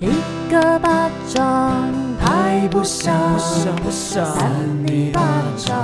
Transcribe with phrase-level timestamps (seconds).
[0.00, 0.06] 一
[0.48, 3.12] 个巴掌拍不响，
[3.90, 4.24] 扇
[4.86, 5.20] 你巴
[5.56, 5.76] 掌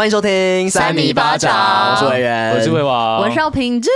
[0.00, 3.90] 欢迎收听三米巴掌，我是维仁，我是魏王，我是邵平珠。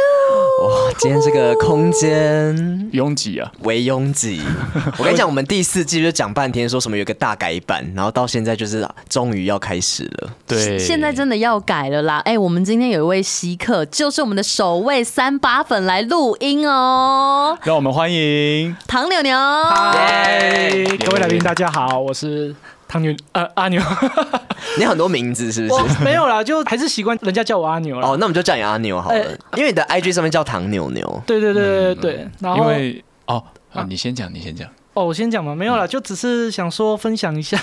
[0.63, 4.43] 哇，今天这个空间拥挤啊，为拥挤。
[4.99, 10.29] 我跟你讲，我们第四季就讲半天，说什么有个大改版，然后到现在就是终于要开始了。
[10.47, 12.19] 对，现在真的要改了啦！
[12.27, 17.57] 哎、欸，我们今天有一位稀客，就是我们的首位三八粉来录音哦。
[17.63, 19.35] 让我们欢迎唐牛牛。
[19.35, 22.55] 嗨，各位来宾，大家好，我是。
[22.87, 23.81] 唐牛呃阿牛，
[24.79, 26.03] 你很多名字是不是？
[26.05, 28.07] 没有啦，就还是习惯人家叫我阿牛了。
[28.07, 31.23] 哦，那我们就叫你阿牛好了，欸、因为你的 IG 上面叫唐牛牛。
[31.27, 33.43] 对对对对对，然后因为哦，
[33.73, 34.69] 啊，你先讲，你先讲。
[34.95, 37.61] 哦，我先讲嘛，没有啦，就只是想说分享一下。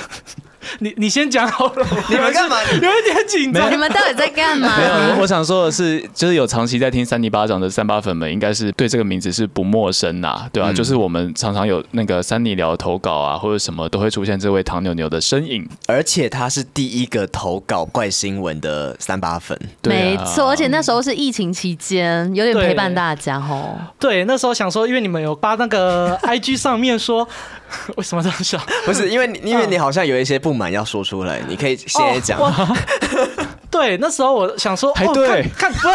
[0.79, 2.57] 你你先讲好了， 你们干嘛？
[2.73, 4.77] 有一点紧张，你们到底在干嘛？
[4.77, 23.77] 没有，我想说的是，就是有长期在听三尼巴掌的三八粉们，应该是对这个名字是不陌生呐，对啊，就是我们常常有那个三尼聊投稿啊，或者什么都会出现这位唐牛牛的身影，而且他是第一个投稿怪新闻的三八粉，没错，而且那时候是疫情期间，有点陪伴大家吼。
[23.99, 27.27] 对，那时候想说，因为你们有发那个 IG 上面说。
[27.98, 28.60] 为什么这样笑？
[28.86, 32.40] 不是因为你，因为你好像有一些不满要说出来，你可以现在讲。
[32.40, 32.77] 哦、
[33.72, 35.94] 对，那时候我想说，排队看，看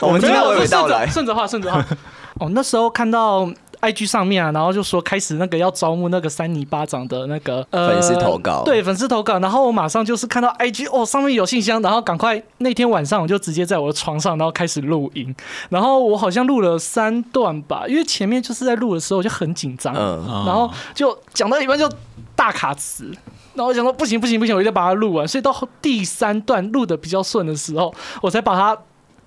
[0.00, 1.84] 我们今天娓娓道来，顺着话，顺着话。
[2.40, 3.48] 哦，那时候看到。
[3.82, 15.34] IG 上面啊，然后就说开始那个要招募那个三尼巴掌的那个呃粉丝投稿，对粉丝投稿，然后我马上就是看到 IG 哦上面有信箱，然后赶快那天晚上我就直接在我的床上，然后开始录音，
[15.68, 21.90] 然后我好像录了三段吧，因为前面就是在录的时候我就很紧张，嗯，然后就讲到一半就
[22.36, 23.10] 大卡词，
[23.54, 28.80] 然后我想说不行不行不行，我一定要把它录完，所以到第三段录的比较顺的时候，我才把它。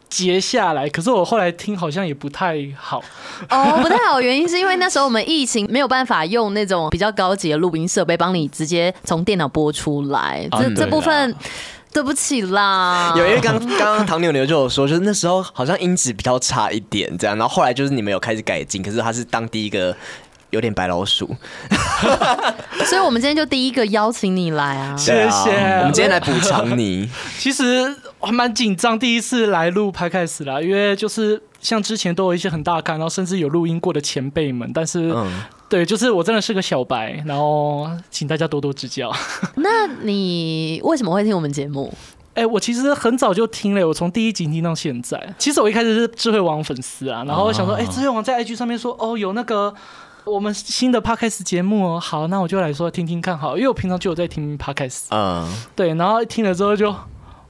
[0.07, 3.03] 截下来，可是我后来听好像也不太好
[3.49, 11.35] 哦，不太好，原因是因为那时候我们疫情没有办法用那种比较高级的录音设备帮你直接从电脑播出来，这这部分
[11.91, 13.13] 对不起啦。
[13.17, 19.95] 有因为刚刚刚唐牛牛就有说，就是那时候好像音质比较差一点，这样，然后后来就是你们有开始改进，可是他是当第一个
[20.51, 21.35] 有点白老鼠，
[22.85, 27.09] 所以我们今天就第一个邀请你来啊，谢谢，我们今天来补偿你。
[27.37, 27.93] 其实。
[28.25, 39.11] 还蛮紧张，第一次来录 Podcast 啦，因为就是像之前都有一些很大咖，然后甚至有录音过的前辈们，但是，嗯、对，就是我真的是个小白，然后请大家多多指教。
[39.55, 41.93] 那你为什么会听我们节目？
[42.33, 45.33] 哎、欸，我其实很早就听了，我从第一集听到现在。
[45.37, 49.73] 其实我一开始是智慧王粉丝啊，然后我想说，哎、欸，智慧王在 IG 上面说，哦，有那个
[50.25, 55.47] 我们新的 Podcast 节目哦，好，那我就来说听听看，好，因为我平常就有在听 Podcast，嗯，
[55.77, 56.93] 对，然后听了之后就，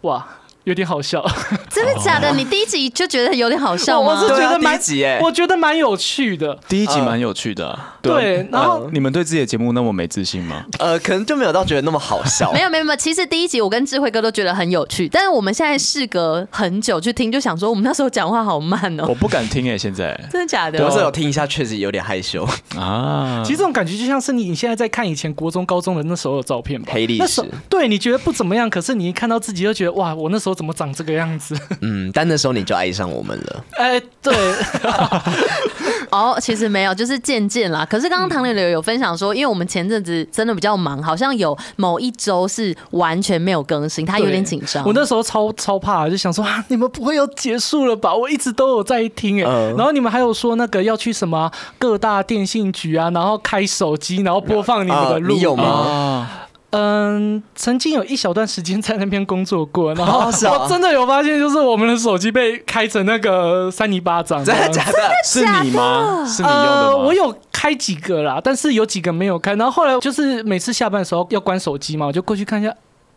[0.02, 0.28] 哇。
[0.66, 1.24] 有点好笑，
[1.70, 2.32] 真的假的？
[2.34, 4.14] 你第一集就觉得有点好笑吗？
[4.14, 6.58] 我是觉得蛮，集我觉得蛮有趣的。
[6.68, 8.48] 第一集蛮有趣的，对。
[8.52, 10.66] 然后你们对自己的节目那么没自信吗？
[10.80, 12.52] 呃，可能就没有到觉得那么好笑。
[12.54, 19.06] 没有没有没有，其实第一集我跟智慧哥都觉得很有趣，但是我们现在事隔很久去听，就想说我们那时候讲话好慢哦。
[19.08, 20.80] 我不敢听哎，现在真的假的？
[20.80, 22.44] 有时候有听一下，确实有点害羞
[22.76, 23.44] 啊。
[23.46, 27.44] 其实这种感觉就像是你你现在在看以前国中、高中的那时候的照片吧，黑历史。
[27.70, 31.56] 对，你觉得不怎么样，可是你一看到自己就觉得哇，我那时候怎么长这个样子？
[31.82, 33.64] 嗯，但那时候你就爱上我们了。
[33.78, 34.34] 哎，对。
[36.12, 37.86] 哦，其实没有，就是渐渐啦。
[37.90, 44.86] 可是刚刚唐牛牛有分享说，因为我们前阵子真的比较忙，好像有某一周是完全没有更新，他有点紧张。
[44.86, 48.14] 我那时候超超怕，就想说啊，你们不会要结束了吧？
[48.16, 49.52] 我一直都有在听哎。
[49.76, 56.30] 然后你们还有说那个要去什么各大电信局啊，然后开手机，然后播放你们的录，你有吗？
[56.76, 64.94] 嗯，曾经有一小段时间在那边工作过，然后我真的有发现，就是我们的手机被开成那个三泥巴掌，真的假的？
[65.24, 66.26] 是你吗？
[66.28, 66.88] 是你用的吗？
[66.88, 69.56] 呃，我有开几个啦，但是有几个没有开。
[69.56, 72.76] 然后后来就是每次下班的时候要关手机嘛，我就过去看一下，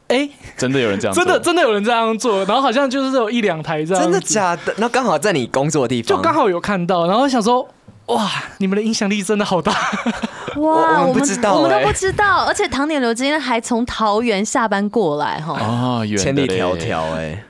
[0.09, 2.45] 哎，真的有人这样做，真的真的有人这样做。
[2.45, 4.73] 然后好像就是有一两台这样，真的假的？
[4.77, 7.69] 那刚好在你工作的地方，就刚好有看到，然后想说。
[8.09, 9.73] 哇，你们的影响力真的好大！
[10.57, 17.45] 哇，我们不知道，我们都不知道，而且唐点流今天还从桃园下班过来哈，啊，千里迢迢哎，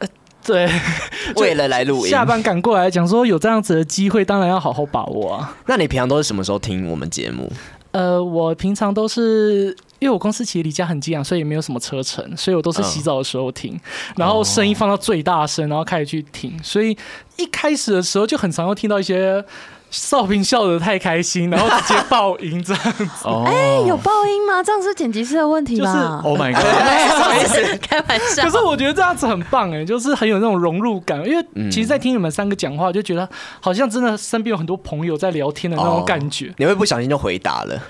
[0.45, 0.69] 对，
[1.37, 5.57] 为了来录音，下班赶过来，讲说有这样子的机会，当然要好好把握啊。
[5.67, 7.51] 那你平常都是什么时候听我们节目？
[7.93, 16.97] 呃，我平常都是因为我公司其实离家很近啊，所以也没有什么车程，所以我都是洗澡的时候听，嗯、然后声音放到最大声，然后开始去听，所以
[17.37, 19.43] 一开始的时候就很常会听到一些。
[19.91, 23.07] 少平笑得太开心，然后直接爆音这样子。
[23.25, 24.63] 哦，哎，有爆音吗？
[24.63, 26.63] 这样是剪辑师的问题吧？Oh my god！
[27.81, 28.45] 开玩笑。
[28.45, 31.27] 可是我觉得这样子很棒哎，就是很有那种融入感。
[31.27, 33.29] 因为其实，在听你们三个讲话，我就觉得
[33.61, 36.53] 好像真的身边有很多朋友在聊天的那种感觉。
[36.59, 37.81] 你会不小心就回答了，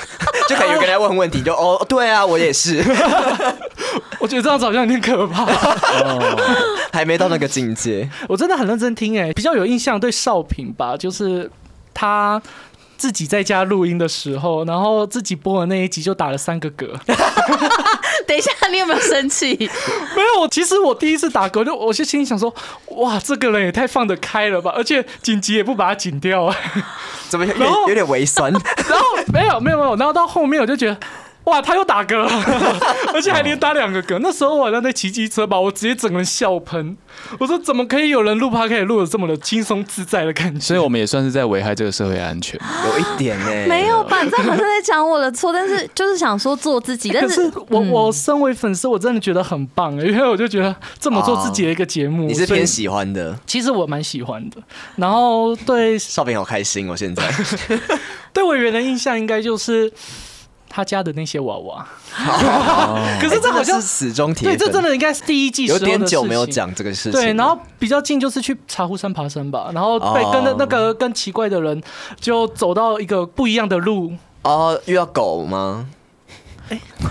[0.48, 2.82] 就可以有个人来问问题，就哦，对啊，我也是。
[4.18, 5.46] 我觉得这样子好像有点可怕，
[6.92, 8.08] 还没到那个境界。
[8.28, 11.50] 我真的很认真听哎，比较有印象对少平吧，就是
[11.94, 12.40] 他
[13.00, 16.86] 自己在家录音的时候，然后自己播的那一集就打了三个嗝。
[18.28, 19.56] 等一下，你有没有生气？
[20.14, 22.54] 没有，其实我第一次打嗝，就我就心里想说，
[22.88, 26.54] 哇，这个人也太放得开了吧，而且紧急也不把它剪掉，啊，
[27.30, 28.52] 怎么有点有点微酸？
[28.52, 30.98] 然后没有没有没有，然后到后面我就觉得。
[31.50, 32.30] 哇，他又打嗝了，
[33.12, 34.18] 而且还连打两个嗝。
[34.20, 36.96] 那时候我好像在骑机车吧，我直接整个人笑喷。
[37.38, 40.60] 我说怎么可以有人录 Podcast 可以录的这么的轻松自在的感觉？
[40.60, 43.66] 所以我们也算是在危害这个社会安全，有一点呢、欸。
[43.66, 44.24] 没有吧？
[44.24, 47.10] 这好像在讲我的错，但是就是想说做自己。
[47.12, 53.36] 但是，是我我身为粉丝，我真的觉得很棒，因为我就觉得这么做自己的一个节目，你是偏喜欢的。
[53.44, 54.56] 其实我蛮喜欢的。
[54.96, 57.24] 然后对少平好开心哦，现在
[58.32, 59.92] 对委员的印象应该就是。
[60.70, 61.84] 他家的那些娃娃，
[63.20, 63.82] 可是这好像。
[64.34, 65.66] 对，这真的应该是第一季。
[65.66, 67.12] 有点久没有讲这个事情。
[67.12, 71.82] 对，然后比较近就是去茶壶山爬山吧，然后被跟那那个跟奇怪的人
[72.20, 74.12] 就走到一个不一样的路。
[74.42, 75.88] 哦，遇到狗吗？
[76.70, 76.80] 哎，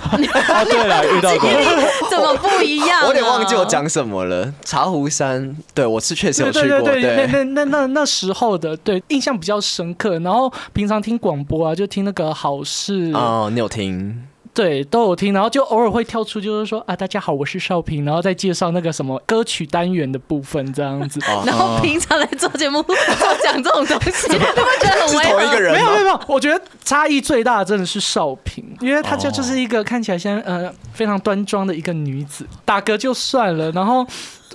[0.47, 1.49] 啊，对了，遇到过，
[2.09, 3.01] 怎么不一样？
[3.03, 4.51] 我有点忘记我讲什么了。
[4.63, 6.81] 茶壶山，对我是确实有去过。
[6.81, 10.17] 对对对，那那那那时候的，对，印象比较深刻。
[10.19, 14.23] 然后平常听广播啊，就听那个好事哦，你有听？
[14.59, 21.17] 对，都有听，然后就偶尔会跳出，就是说啊，大家好，我是少平，然后再介绍那个什么歌曲单元的部分这样子。
[21.47, 22.83] 然后平常来做节目，
[23.41, 24.45] 讲这种东西，你会
[24.81, 25.39] 觉得很违和。
[25.39, 25.73] 同一个人？
[25.73, 34.05] 没有没有没有，我觉得差异最大的真的是少平，因为她就就是一个看起来像呃非常端庄的一个女子，打嗝就算了，然后。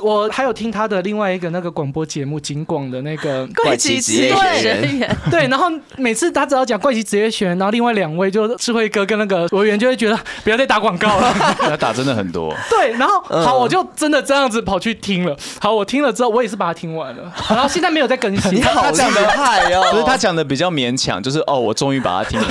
[0.04, 5.66] 我还有听他的另外一个那个广播节目，警广的那个 怪奇职业学员， 对，然后
[5.96, 12.54] 每次他只要讲怪奇职业学员，然后另外两位就智慧哥跟那个委员就会觉得不要再打广告了， 他打真的很多。
[12.68, 15.34] 对，然后好，我就真的这样子跑去听了。
[15.58, 18.60] 好，我听了之后，我也是把它听完了，然后现在没有在更新。
[18.60, 22.46] 他讲的太哦，不是他讲的比较勉强，就是哦，我终于把它听了。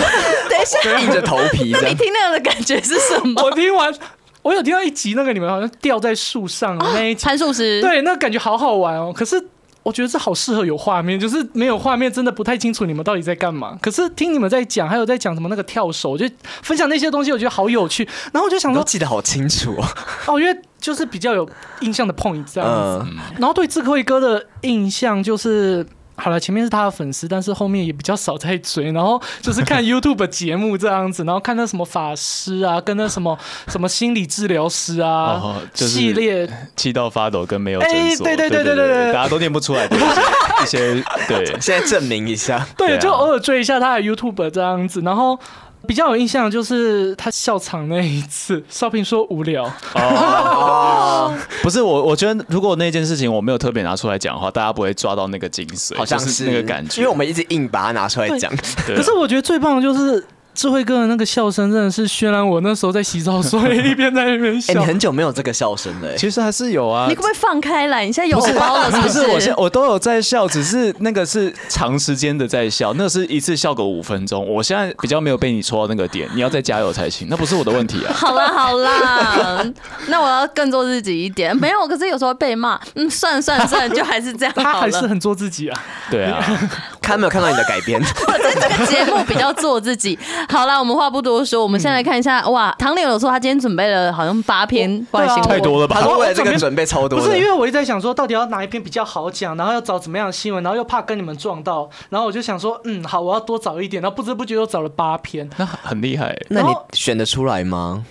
[0.50, 1.72] 等一下，硬着头皮。
[1.74, 3.44] 那你听那样的感觉是什么？
[3.44, 3.94] 我听完。
[4.44, 9.12] 我有听到一集，那个你们好像吊在树上的那一集，攀树师，对，那感觉好好玩哦。
[9.16, 9.42] 可是
[9.82, 13.78] 我觉得这好适合有画面，就是没有画面，真的不太清楚你们到底在干嘛。
[13.82, 16.30] 可是听你们在讲，还有在讲什么那个跳手，我就
[16.62, 18.08] 分享那些东西，我觉得好有趣。
[18.32, 19.88] 然后我就想说，记得好清楚哦。
[20.28, 21.50] 哦，因为就是比较有
[21.80, 23.06] 印象的 point 这样子。
[23.38, 25.86] 然后对智慧哥的印象就是。
[26.16, 33.38] 好了，前面是他的粉丝，但是后面也比较少在追，然后就是看 YouTube 节目这样子，然后看那什么法师啊，跟那什么
[33.68, 39.96] 什么心理治疗师啊，哦就是、系列气到发抖跟没有诊所，欸、对对对对对对，大家都念不出来的
[40.64, 45.40] 一些对，现在证明一下，对，就偶尔追一下他的 YouTube 这样子，然后。
[45.88, 49.66] 比较有印象就是他笑场那一次， 少平说无聊。
[49.96, 58.52] 哦，不是我，我觉得如果那件事情我没有特别拿出来讲的话，大家不会抓到那个精髓，好像是，是那个感觉，因为我们一直硬把它拿出来讲。
[58.88, 60.26] 可是我觉得最棒的就是。
[60.54, 64.72] 智慧哥的那个笑声真的是渲染我那时候在洗澡，所以一边在那边笑。
[64.74, 67.08] 哎、欸，你很久没有这个笑声了、欸，其实还是有啊。
[67.10, 68.06] 你可不可以放开来？
[68.06, 69.20] 你现在有包了是不是？
[69.22, 74.48] 不是，我现我都有在笑，只是那个是长时间的在笑，那是一次笑个五分钟。
[74.48, 77.28] 我现在比较没有被你戳到那个点，你要再加油才行。
[77.30, 78.14] 那不是我的问题啊。
[78.14, 79.66] 好啦好啦，
[80.08, 81.56] 那我要更做自己一点。
[81.58, 84.54] 没有，可是有时候被骂，嗯，算了算了算了，就还是这样。
[84.56, 85.84] 他还是很做自己啊。
[86.12, 86.44] 对啊，
[87.04, 88.02] 看没有看到你的改编？
[88.28, 90.18] 我在这个节目比较做自己。
[90.50, 92.48] 好啦，我们话不多说，我们先来看一下。
[92.50, 95.98] 哇，唐磊有说他今天准备了好像八篇外星，太多了吧？
[96.00, 97.20] 他说为了这个准备超多。
[97.20, 104.02] 不是因为我一直在想说，到底要哪一篇比较好讲，然后要找怎么样的新闻，然后又怕跟你们撞到，然后我就想说，嗯，好，我要多找一点。
[104.02, 106.36] 然后不知不觉又找了八篇，那很厉害。
[106.50, 108.06] 那你选得出来吗？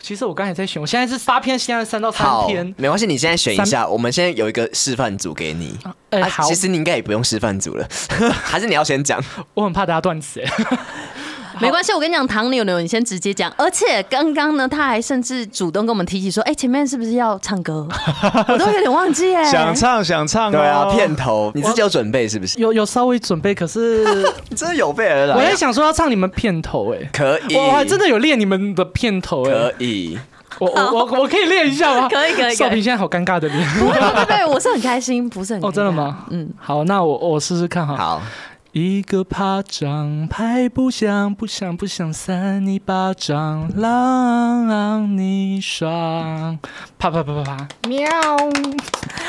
[0.00, 3.86] 其实我刚才在选，我现在是八篇，现在三到三篇，没关系，你现在选一下。
[3.86, 5.76] 我们现在有一个示范组给你。
[6.10, 7.88] 哎、啊，好，其实你应该也不用示范组了，
[8.44, 9.22] 还是你要先讲？
[9.54, 10.78] 我很怕大家断词哎。
[11.60, 13.52] 没关系，我跟你讲，唐牛牛，你先直接讲。
[13.56, 17.86] 而且刚刚呢，他还甚至主动跟我们提起说：“哎、欸，前面是不是要唱歌？”
[18.48, 19.44] 我都有点忘记哎。
[19.44, 22.58] 想唱想唱、哦，对啊，片头你自己有准备是不是？
[22.58, 24.04] 有有稍微准备，可是
[24.48, 25.34] 你 真的有备而来。
[25.34, 30.18] 我在想说要唱你们片头哎，可以，我还真的有练你们的片头哎，可以。
[30.58, 32.08] 我我我我可以练一下吗？
[32.08, 32.54] 可 以可以。
[32.54, 33.68] 少平现在好尴尬的脸。
[33.78, 36.24] 不会不会，我是很开心，不是很哦，真的吗？
[36.30, 37.94] 嗯，好，那我我试试看哈。
[37.96, 38.22] 好。
[38.78, 46.58] 一个巴掌拍不响，不响不响，扇你巴掌，让你爽。
[46.98, 48.06] 啪啪啪啪啪，喵，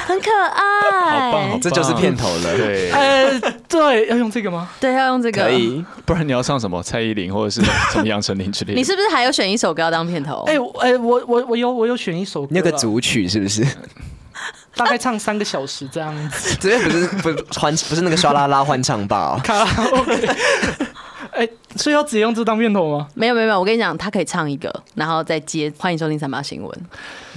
[0.05, 2.57] 很可爱，好棒，这就是片头了。
[2.57, 3.39] 对，呃，
[3.69, 4.69] 对，要用这个吗？
[4.81, 5.43] 对，要用这个。
[5.43, 6.83] 可以，不然你要唱什么？
[6.83, 7.61] 蔡依林或者是
[7.93, 8.77] 什么杨丞琳之类的。
[8.77, 10.43] 你是不是还有选一首歌要当片头？
[10.47, 13.65] 哎，哎，我我我有我有选一首歌，那个组曲是不是？
[14.77, 19.35] 大概唱三个小时这样子， 这边不是不欢不是那个刷啦啦欢唱吧？
[19.35, 19.39] 哦？
[19.43, 20.27] 卡拉 OK，
[21.31, 23.07] 哎，所以要直接用这当片头吗？
[23.15, 25.71] 没有没有没有，我跟你讲，他可以唱一个，然后再接。
[25.77, 26.79] 欢迎收听三八新闻。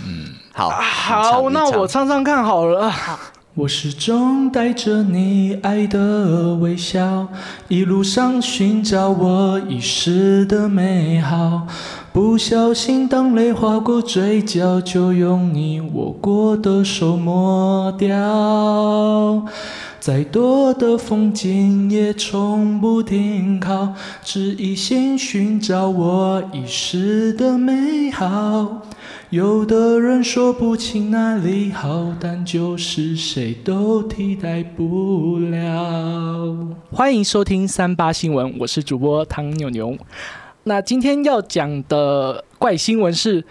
[0.07, 2.91] 嗯，好，好，那我唱唱看好了。
[2.91, 3.19] 好。
[3.55, 7.27] 我始终带着你爱的微笑，
[7.67, 11.67] 一路上寻找我遗失的美好。
[12.13, 19.47] 不小心，当泪划过嘴角，就用你握过的手抹掉。
[20.01, 28.83] 再多的风景也从不停靠，只一心寻找我遗失的美好。
[29.29, 36.75] 有的人说不清哪里好，但就是谁都替代不了。
[36.91, 39.97] 欢迎收听三八新闻，我是主播唐牛牛。
[40.65, 43.45] 那今天要讲的怪新闻是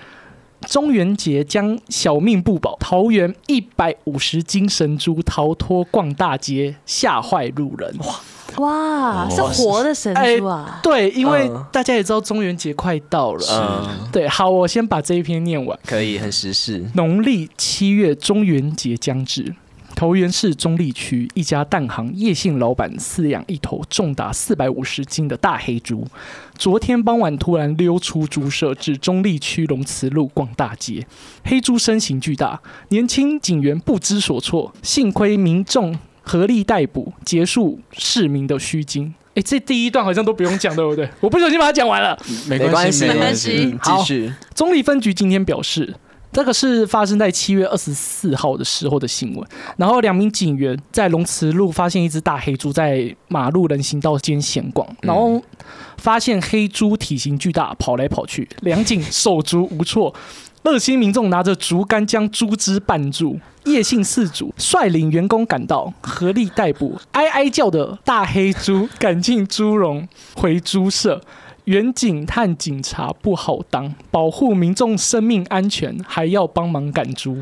[0.67, 7.95] 中元节将小命不保，桃园一百五十斤神猪逃脱逛大街，吓坏路人。
[7.99, 8.15] 哇！
[8.57, 10.79] 哇，是活的神猪啊！
[10.81, 13.45] 对，因为大家也知道中元节快到了。
[13.51, 15.77] 嗯，对，好，我先把这一篇念完。
[15.85, 16.83] 可以，很时事。
[16.95, 19.53] 农历七月中元节将至，
[19.99, 26.07] 桃园市中立区一家蛋行叶姓老板饲养一头重达四百五十斤的大黑猪，
[26.57, 31.05] 昨天傍晚突然溜出猪舍，至中立区龙慈路逛大街。
[31.43, 35.99] 黑猪身形巨大，年轻警员不知所措，幸亏民众。
[36.21, 39.13] 合力逮捕，结束市民的虚惊。
[39.35, 41.09] 哎、欸，这第一段好像都不用讲，对不对？
[41.19, 43.77] 我不小心把它讲完了，没关系，没关系。
[43.83, 44.33] 继续。
[44.55, 45.93] 中立分局今天表示，
[46.39, 49.45] 这个是发生在七月二十四号的时候的新闻。
[49.75, 55.43] 然后两名警员在龙慈路发现一只大黑猪在马路人行道间闲逛，然后
[55.97, 60.15] 发现黑猪体型巨大，跑来跑去，两警手足无措。
[60.63, 71.21] 热心民众拿着竹竿将猪只绊住，叶姓事主率领员工赶到，合力逮捕哀哀叫的大黑猪，赶进猪笼回猪舍。
[71.69, 77.37] 员警探警察不好当，保护民众生命安全，还要帮忙赶猪。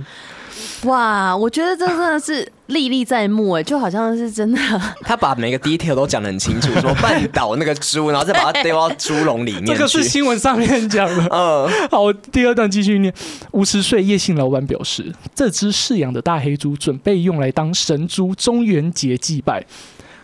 [0.83, 4.59] 哇，我觉得这真的是历历在目哎，就好像是真的。
[5.01, 9.65] 他把每个 detail 都讲得很清楚，说绊倒那个猪，然后再把它丢到猪笼里面。
[9.65, 11.27] 这个是新闻上面讲的。
[11.31, 13.13] 嗯，好，第二段继续念。
[13.51, 19.65] 五十岁叶姓老板表示，这只饲养的大黑猪准备用来当神猪，中元节祭拜。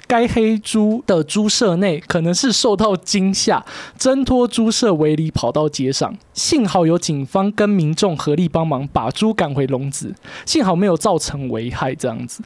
[0.07, 3.65] 该黑猪的猪舍内可能是受到惊吓，
[3.97, 6.15] 挣脱猪舍围篱跑到街上。
[6.33, 10.13] 幸好有警方跟民众合力帮忙，把猪赶回笼子。
[10.45, 11.95] 幸好没有造成危害。
[11.95, 12.43] 这样子，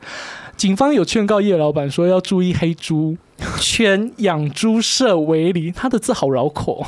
[0.56, 3.18] 警方有劝告叶老板说要注意黑猪
[3.60, 5.72] 圈养猪舍围篱。
[5.72, 6.86] 他的字好绕口。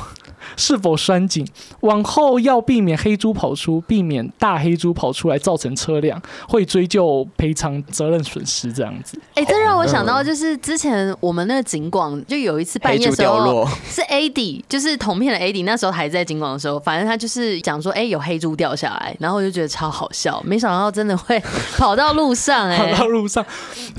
[0.56, 1.46] 是否拴紧？
[1.80, 9.18] 往后要避免黑猪跑出，避免大黑猪跑出来造成车辆会追究赔偿责任损失这样子。
[9.34, 21.38] 哎、欸，这让我想到就是之前我们那个警广就有一次半夜的时候是 AD，就是同片的 AD，那时候还在警广的时候，反正他就是讲说，哎、欸，有黑猪掉下来，然后我就觉得超好笑，没想到真的会
[21.76, 23.44] 跑到路上、欸，哎， 跑到路上，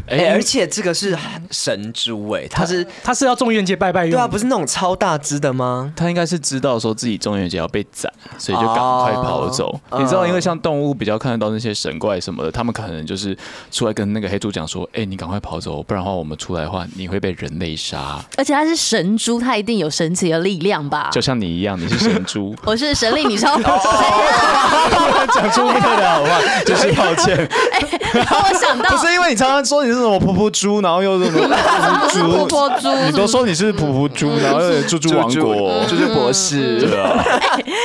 [0.07, 1.17] 哎、欸，而且这个是
[1.49, 5.93] 神猪，哎，他是他是要众院界拜拜用，对啊，不是那种超大只的吗？
[5.95, 6.30] 他应该是。
[6.37, 9.79] 知道说自己中元节要被斩，所以就赶快跑走。
[9.89, 13.37] Oh, 你知道，因为像动物比较看得到那些神怪什么的，他们可能就是
[13.71, 21.09] 出来跟那个黑猪讲说：“哎、欸，你赶快跑走，不然的话我们出来的话，你会被人类杀。”而且它是神猪，它一定有神奇的力量吧？
[21.11, 23.63] 就像你一样，你是神猪，我是神力女超人。
[25.33, 26.41] 讲出不得了好吧？
[26.65, 27.37] 就是抱歉。
[27.71, 31.47] 哎、欸，我想到不是因为你常常说你是什么噗噗猪，然后又什么
[32.09, 36.79] 噗噗猪，你都说你是噗噗猪，然后又猪猪王国， 猪猪博士。
[36.79, 37.13] 是，对啊，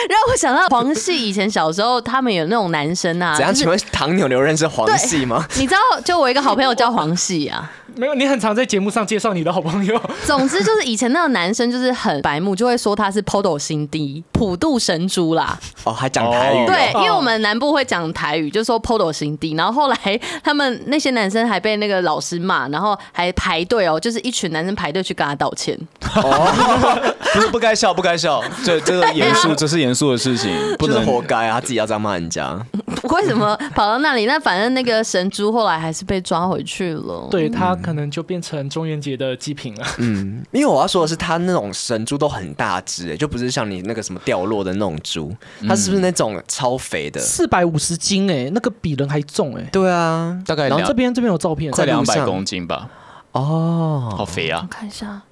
[0.09, 3.35] 让我想到黄系以前小时候，他们有那种男生啊。
[3.37, 3.55] 怎样？
[3.55, 5.47] 请问唐牛牛认识黄系吗？
[5.57, 7.71] 你知道，就我一个好朋友叫黄系啊。
[7.97, 10.01] 没有，你很常在节目上介绍你的好朋友。
[10.25, 15.59] 总之就是以前那个男生就是很白目，就会说他是 Podo 辛迪普渡神猪啦。
[15.85, 16.67] 哦，还讲台语。
[16.67, 19.55] 对，因为我们南部会讲台语，就说 Podo 辛迪。
[19.55, 25.77] 然后后来他们那些男生还被那个老师骂，然后还排队哦，就是一群男生排队去跟他道歉。
[26.15, 27.03] 哦，
[27.35, 28.41] 不是不该笑，不该笑。
[28.65, 31.55] 这这个严肃，这是严肃肃的事情，不能 活该啊！
[31.55, 32.55] 他自己要这样骂人家，
[33.09, 34.27] 为什么跑到那里？
[34.27, 37.27] 那反正那个神猪后来还是被抓回去了。
[37.31, 39.87] 对，他可能就变成中元节的祭品了。
[39.99, 45.33] 嗯，因为我要说的是，它那种神猪都很大只，哎，就不是像你那个什么掉落的那种猪，
[45.69, 47.21] 它是不是那种超肥的？
[47.21, 49.63] 四百五十斤，哎，那个比人还重，哎。
[49.71, 50.69] 对啊，大概。
[50.69, 52.91] 然后这边这边有照片，快两百公斤吧。
[53.31, 54.63] 哦，好肥啊！
[54.63, 55.23] 我看一下。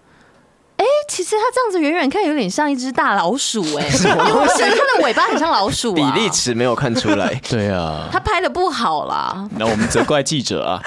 [0.84, 5.94] 哎，其实它这样子远远看有点像一只大老鼠，哎， 因为我觉得它的尾巴很像老鼠啊。
[5.94, 7.34] 比例尺没有看出来。
[7.48, 9.48] 对啊，他拍的不好啦。
[9.56, 10.80] 那我们责怪记者啊，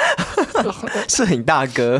[1.09, 1.99] 摄影大哥，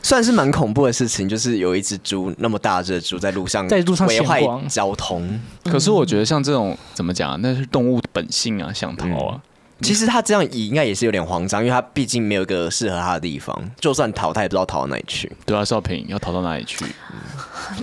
[0.00, 5.40] 算是蛮恐怖的事情，就是有一只猪那么大只猪在路上在路上危害交通。
[5.64, 9.40] 可是我觉得像这种怎么讲啊，那是动物的本性啊，想逃啊。
[9.82, 15.30] 其实他这样移应该也是有点慌张，因为他毕竟没有一个适合他的地方，就算逃，他也不知道逃到哪里去。
[15.44, 16.84] 对啊，少平要逃到哪里去？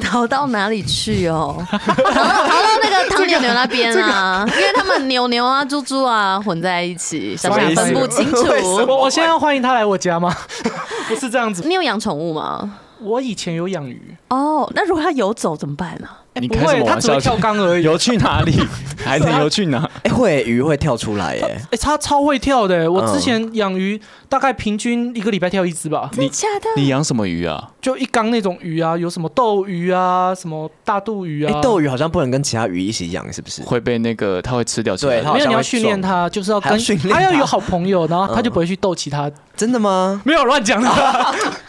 [0.02, 1.66] 逃到哪里去哦？
[1.70, 8.46] 逃到逃到那个唐牛牛那边啊，这个、因为他们牛牛啊、猪猪啊混在一起，想想分不清楚。
[8.88, 10.36] 我我现在要欢迎他来我家吗？
[11.08, 11.64] 不是这样子。
[11.68, 12.78] 你有养宠物吗？
[13.02, 14.16] 我以前有养鱼。
[14.30, 16.18] 哦，oh, 那如果它游走怎么办呢、啊？
[16.40, 17.84] 你不会，它只会跳缸而已。
[17.84, 18.58] 游去哪里？
[19.04, 19.90] 还能游去哪？
[20.04, 21.62] 哎，会鱼会跳出来耶！
[21.72, 22.90] 哎，它超会跳的。
[22.90, 26.10] 我之前养鱼，大概平均一个礼拜跳一只吧。
[26.14, 26.70] 真的假的？
[26.78, 27.72] 你养什么鱼啊？
[27.82, 31.52] 就一缸那种鱼啊，有什么斗鱼啊，什么大肚鱼啊。
[31.54, 33.64] 哎，斗鱼好像不能跟其他鱼一起养，是不是？
[33.64, 34.96] 会被那个它会吃掉。
[34.96, 39.30] 对，没有，你要训练它，就是要跟训练，他要有好朋友，然后它就不会去斗其他。
[39.58, 40.22] 真的吗？
[40.24, 40.90] 没有乱讲的。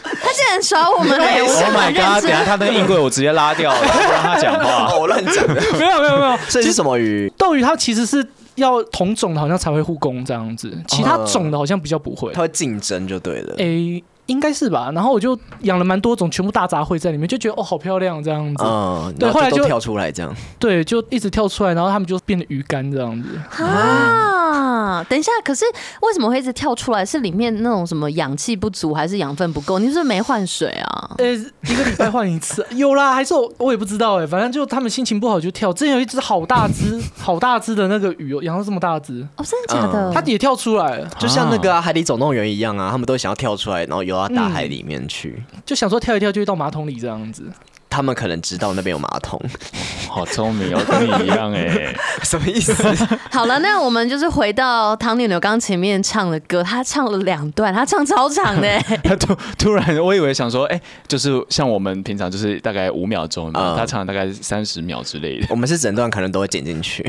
[0.41, 2.21] 他竟然耍我们嘞！Oh my god！
[2.23, 4.95] 等下他那个硬柜我直接拉掉了，不让他讲话。
[4.97, 5.61] 我乱讲的。
[5.77, 7.31] 没有没有没有，这是什么鱼？
[7.37, 12.31] 斗鱼它其实是要同种的，好像才会互攻这样子，其他种的好像比较不会。
[12.33, 13.55] 它会竞争就对了。
[13.57, 14.91] 诶，应该是吧。
[14.93, 18.63] 然后我就养了蛮多种，全部大杂烩在里面，就觉得哦，好漂亮这样子。
[18.65, 20.33] 嗯，对，后来就跳出来这样。
[20.57, 23.63] 对，就一直跳出来，然后他们就变得鱼干这样子。
[23.63, 24.39] 啊。
[24.51, 25.63] 啊，等一下，可是
[26.01, 27.05] 为什么会一直跳出来？
[27.05, 29.79] 是里面那种什么氧气不足，还是养分不够？
[29.79, 31.15] 你是不是没换水啊？
[31.19, 35.71] 呃，一个礼拜换一次， 有啦，还是我我也不知道哎，反正就他们心情不好就跳。
[35.71, 40.11] 之前有一只好大只、 好大只的那个鱼，养到这么大只哦，真的假的？
[40.13, 47.43] 它也跳出来了，就像那个《海底总动员》一样啊，他们都想要跳出来，然后游到大海里面去，就想说跳一跳就会到马桶里这样子。
[47.89, 49.37] 他们可能知道那边有马桶，
[50.07, 52.73] 好聪明哦，跟你一样哎， 什么意思？
[53.29, 58.79] 好了，那我们就是回到唐牛牛刚前面唱的歌，他唱了两段，他唱超长的。
[59.03, 65.47] 他突突然，我以为想说，哎、欸，就是像我们平常就是大概五秒钟，嗯、他唱大概三十秒之类的。
[65.49, 67.05] 我们是整段可能都会剪进去，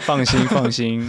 [0.00, 1.06] 放心放心，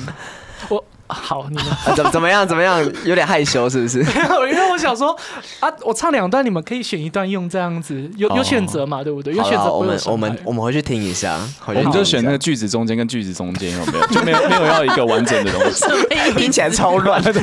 [0.68, 0.84] 我。
[1.08, 1.66] 好，你们
[1.96, 2.48] 怎怎么样？
[2.48, 2.84] 怎么样？
[3.04, 4.00] 有点害羞是不是？
[4.14, 5.16] 没有，因为我想说
[5.60, 9.04] 啊，我唱两段，你们可以选一段用这样子，有有选择嘛？
[9.04, 9.34] 对不对？
[9.34, 9.72] 有选择。
[9.72, 14.08] 我们我们我们回去听一下，我们就选那个句子中间跟句子中间有没有？
[14.08, 15.86] 就没有没有要一个完整的东西，
[16.38, 17.34] 听起来超乱的。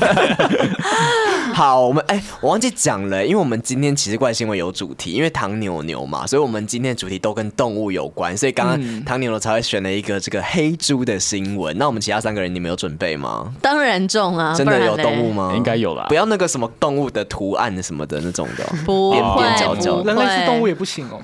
[1.55, 11.77] 好，我们哎，我忘记讲了，因为我们今天奇怪新闻有主题，因为唐牛牛嘛，所以我们今天的主题都跟动物有关，所以刚刚唐牛牛才会选了一个这个黑猪的新闻。
[11.77, 13.52] 那我们其他三个人，你们有准备吗？
[13.61, 14.55] 当然重啊！
[14.57, 15.53] 真的有动物吗？
[15.57, 16.07] 应该有啦。
[16.09, 20.03] 不要那个什么动物的图案什么的那种的，不边边角角。
[20.03, 21.21] 人类是动物也不行哦。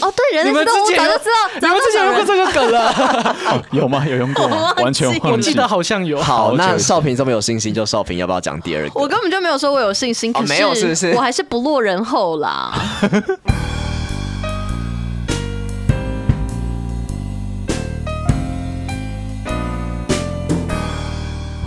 [0.00, 1.60] 哦，对，人类是动物，早就知道。
[1.60, 3.36] 你们之前用过这个梗了？
[3.72, 4.04] 有吗？
[4.06, 4.74] 有用过吗？
[4.82, 5.08] 完全。
[5.24, 6.20] 我记得好像有。
[6.20, 9.00] 好，那少平这么有信心，就少平要不要讲第二个？
[9.00, 11.12] 我根本就没有说我有信心，可是没有，是不是？
[11.12, 12.72] 我还是不落人后啦。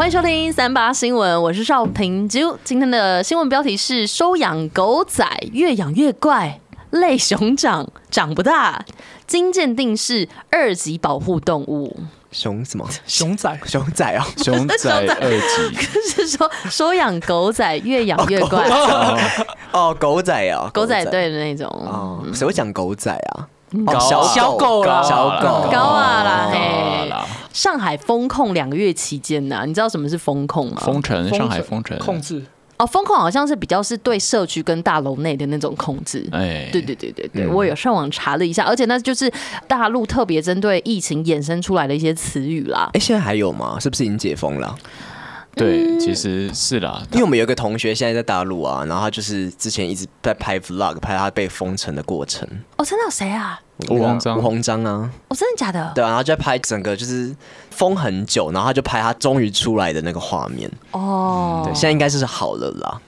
[0.02, 2.28] 欢迎收听三八新闻，我是邵平。
[2.28, 6.60] 就今天的新闻标题是：收养狗仔越养越怪，
[6.90, 8.84] 类熊掌长不大，
[9.28, 11.96] 经鉴定是二级保护动物。
[12.32, 12.90] 熊什么？
[13.06, 13.60] 熊仔？
[13.64, 14.26] 熊仔啊？
[14.38, 15.78] 熊仔二级？
[16.10, 18.68] 是 说收养狗仔越养越怪
[19.72, 21.68] 哦，狗仔啊， 狗仔队的那种。
[21.70, 23.46] 哦，谁会讲狗仔啊？
[24.00, 27.14] 小小狗啦，小狗高啊啦嘿！
[27.54, 30.82] 上海封控两个月期间呢，你知道什么是封控吗？
[30.86, 32.44] 封城，上海封城，控制。
[32.78, 36.28] 哦，封控好像是比较是对社区跟大楼内的那种控制。
[36.32, 39.32] 哎，对对对对对，我有上网查了一下，而且那就是
[39.68, 42.90] 大陆特别针对疫情衍生出来的一些词语啦。
[42.94, 43.78] 哎，现在还有吗？
[43.80, 44.76] 是不是已经解封了？
[45.54, 52.48] 对，其实是啦，因为我们有一个同学现在在大陆啊，然后他就是之前一直在拍 vlog，拍他被封城的过程。
[52.78, 53.60] 哦，真的有谁啊？
[53.90, 55.12] 吴鸿章，吴鸿章啊！
[55.28, 55.92] 哦，真的假的？
[55.96, 57.36] 对啊，然后就在拍整个就是
[57.72, 60.72] 封很久，然后他就拍他终于出来的那个画面。
[60.92, 63.02] 哦，对，现在应该是好了啦。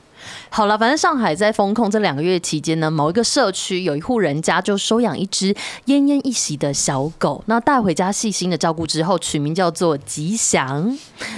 [0.56, 5.52] 好了，反正上海在封控这两个月期间呢，某一个社区有一户人家就收养一只
[5.88, 10.96] 奄奄一息的小狗，那带回家细心的照顾之后，取名叫做吉祥。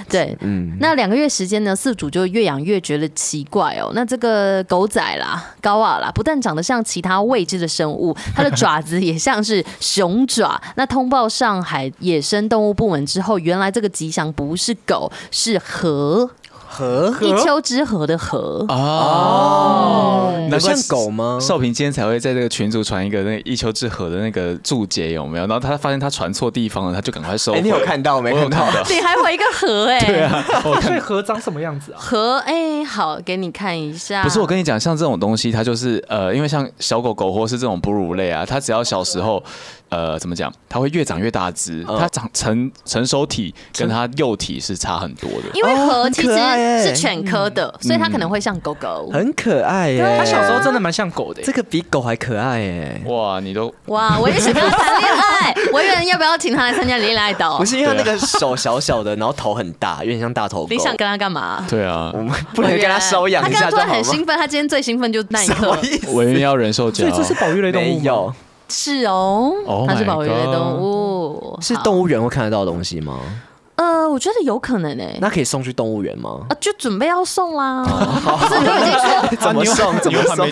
[0.09, 3.93] 对，嗯，那两个月时间呢，饲主就越养越觉得奇怪哦。
[3.95, 10.61] 那这个狗仔啦，高啊啦，不但长得像其他未知的生物，它的爪子也像是熊爪。
[10.75, 16.29] 那通报上海野生动物部门之后，原来这个吉祥不是狗，是河。
[16.75, 21.37] 河一丘之貉的貉哦，那像狗吗？
[21.39, 25.47] 少平今天才会在这个群组传一个那一丘之貉的那个注解有没有？
[25.47, 27.53] 然后他发现他传错地方了，他就赶快收。
[27.53, 28.33] 哎，你有看到没？
[28.33, 28.83] 看到的。
[28.89, 29.99] 你还回一个河哎？
[30.05, 30.43] 对啊，
[30.81, 31.97] 所以河长什么样子啊？
[31.97, 34.21] 河哎，好，给你看一下。
[34.21, 39.41] 不是我跟你讲，像这种东西，它就是呃，因为像小狗狗或是这种哺乳类啊，它只要小时候。
[39.89, 40.51] 呃，怎么讲？
[40.67, 45.49] 它会越长越大只，它长成成熟体跟它幼体是差很多的。
[45.53, 46.35] 因为河其实
[46.83, 50.15] 是犬科的，所以它可能会像狗狗，很可爱耶。
[50.17, 53.01] 它小时候真的蛮像狗的，这个比狗还可爱耶。
[53.05, 55.53] 哇，你都哇，我也想跟他谈恋爱。
[55.71, 57.57] 我以为要不要请他来参加恋爱岛？
[57.57, 60.67] 不是，因为他那个手小小的，然后头很大，有点像大头狗。
[60.69, 61.65] 你想跟他干嘛？
[61.69, 63.43] 对啊，我们不能跟他收养？
[63.43, 65.77] 他刚刚突然很兴奋，他今天最兴奋就那一刻。
[66.07, 66.91] 我一定要忍受。
[66.91, 68.33] 所以这是保育类动物有。
[68.67, 73.19] 是哦，它是保育类动物，是动物园会看得到的东西吗？
[73.75, 75.17] 呃，我觉得有可能诶、欸。
[75.19, 76.39] 那可以送去动物园吗？
[76.49, 77.85] 啊，就准备要送啦。
[78.49, 79.99] 这就已经说 怎么送？
[79.99, 80.47] 怎么送？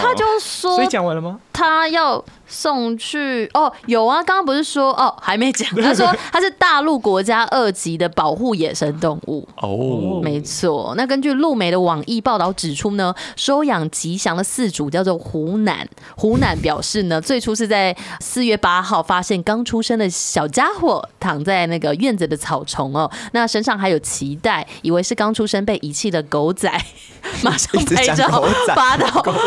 [0.00, 1.38] 他就说，所以讲完了吗？
[1.52, 2.22] 他要。
[2.54, 5.68] 送去哦，有啊，刚刚不是说哦，还没讲。
[5.82, 10.94] 他说他是大陆国家二级的保护野生动物哦，没错。
[10.96, 15.88] 那根据陆媒的网易报道指出呢，收养吉祥的饲主叫做胡楠。
[16.16, 26.70] 胡楠表示呢，最初是在四月八号发现刚出生的小家伙躺在那个院子的草丛哦，那身上还有脐带，以为是刚出生被遗弃的狗仔，
[27.42, 28.28] 马上拍照
[28.74, 29.06] 发到，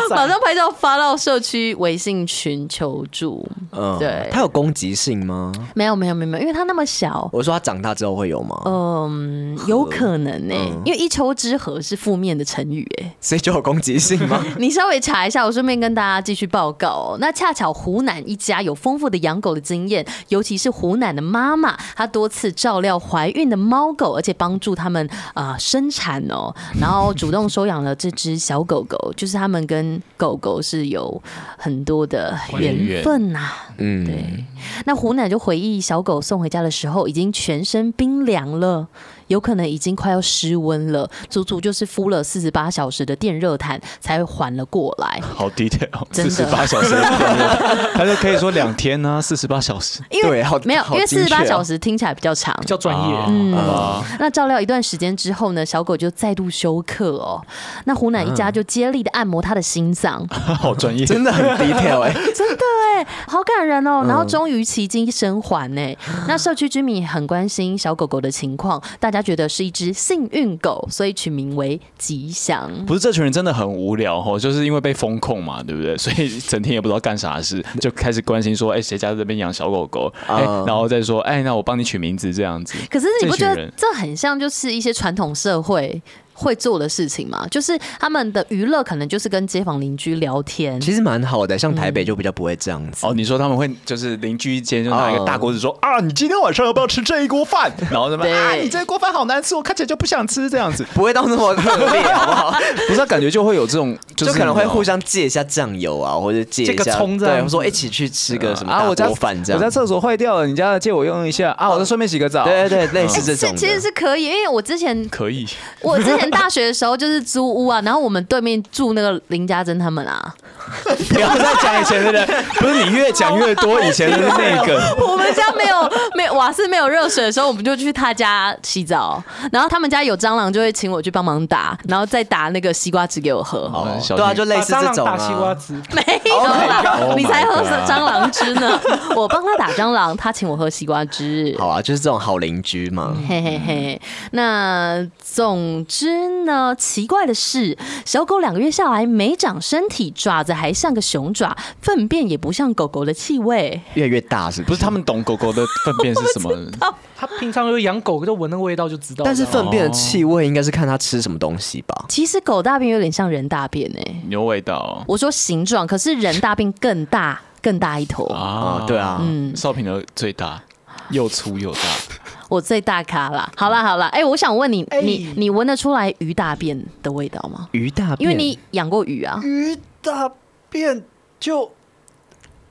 [0.10, 2.97] 马上拍照发到社区微信群求。
[2.98, 5.52] 求助，嗯，对，它有攻击性吗？
[5.76, 7.30] 没有，没有，没有，没有，因为它那么小。
[7.32, 8.62] 我说它长大之后会有吗？
[8.66, 14.44] 嗯，有可能呢、欸，嗯、因为一丘之貉是负面的成语、欸，哎，所以就有攻击性吗？
[14.58, 17.18] 你稍微查一下，我顺便跟大家继续报告、喔。
[17.20, 31.22] 那恰巧湖南一家有丰富的养狗的经验，尤其是湖南的妈妈，她多次照料怀孕的猫狗，而且帮助他们啊、呃、生产哦、喔，然后主动收养了这只小狗狗，就是他们跟狗狗是有
[31.58, 32.77] 很多的缘。
[32.78, 34.44] 缘分呐，嗯，对。
[34.86, 38.88] 那胡奶就回忆，小狗送回家的时候，已经全身冰凉了。
[39.28, 45.20] 有可能已经快要失温了，足足就是敷了四十八小时的电热毯才会缓了过来。
[45.22, 50.02] 好 detail，四十八小时的电热，他就可以说两天呢、啊，四十八小时。
[50.10, 53.16] 因为没有，因为四十八小时听起来比较长，比较专业。
[53.16, 57.46] 啊、嗯，啊、那照料一段时间之后呢，小狗就再度休克哦。
[57.84, 62.64] 那湖南一家就接力的按摩他的心脏， 好专业，真的很 detail 哎， 真的
[62.96, 64.06] 哎，好感人哦。
[64.08, 65.98] 然后终于奇迹生还呢。
[66.28, 69.17] 那社区居民很关心小狗狗的情况，大家。
[69.18, 72.72] 他觉得是一只幸运狗，所以取名为吉祥。
[72.86, 75.98] 不是这群人真的很无聊哦，就是因为被封控嘛，对不对？
[75.98, 80.14] 所以整天也不知道干啥事，就开始关心说，哎，谁家在这边养小狗狗？
[80.28, 82.78] 哎，然后再说，哎，那我帮你取名字这样子。
[82.90, 86.00] 可是你不觉得这很像就是一些传统社会？
[86.38, 91.58] 会做的事情嘛，就是他们的娱乐可能就是跟街坊邻居聊天，其实蛮好的。
[91.58, 93.06] 像台北就比较不会这样子。
[93.06, 97.72] 哦，你说他们会就是邻居间就拿一个大锅子说啊，你今天晚上要不要吃这一锅饭？
[97.90, 101.56] 然后什么啊，你这锅饭好难吃，我看起来就不想吃这样子，不会到那么恶
[101.92, 102.54] 劣，好不好？
[102.88, 112.44] 不是，感觉就会有这种，就可能会互相借一下酱油啊，或者借一下葱，对，我说一起去吃个什么啊，我家饭这样，我家厕所坏掉了，你家借我用一下啊，我再顺便洗个澡。
[112.44, 115.48] 对对对，类似这种，其实是可以，因为我之前可以，
[115.82, 117.08] 我之前大学的时候就。
[117.08, 120.36] 是租屋啊，然后我们对面住那个林家珍他们啊，
[121.08, 124.78] 不要再讲以前的人，不是你越讲越多以前的那个。
[125.08, 133.72] 我们家没有没有瓦斯没有热水的时候，我们就去他家洗澡，然后他们家有蟑螂就会请我去帮忙打，然后再打那个西瓜汁给我喝。
[134.14, 135.18] 好，对啊，就类似这种啊。
[135.18, 138.80] 西瓜汁没有啦，你才喝蟑螂汁呢。
[139.16, 141.56] 我帮他打蟑螂，他请我喝西瓜汁。
[141.58, 143.16] 好啊，就是这种好邻居嘛。
[143.28, 146.76] 嘿嘿嘿，那总之呢。
[146.78, 154.70] 奇怪的是，小狗两个月下来没长身体，爪子还像个熊爪，粪便也不像狗狗的气味，越来越大是不是？
[154.70, 156.52] 不是他们懂狗狗的粪便是什么？
[157.20, 159.26] 他平常有养狗，就闻那个味道就知道。
[159.26, 162.06] 但是粪便的气味应该是看它吃什么东西吧？
[162.08, 165.04] 其实狗大便有点像人大便诶、欸，有味道。
[165.08, 168.84] 我说形状，可是人大便更大，更大一坨啊！
[168.88, 170.62] 对啊，嗯，少平的最大，
[171.10, 171.80] 又粗又大。
[172.50, 173.52] 我最大咖啦。
[173.58, 177.68] 好啦好啦，哎、欸，我想问你，欸、你你闻得出来鱼大便的味道吗？
[177.74, 179.40] 鱼大便，因为你养过鱼啊。
[179.44, 180.32] 鱼大
[180.70, 181.04] 便
[181.40, 181.70] 就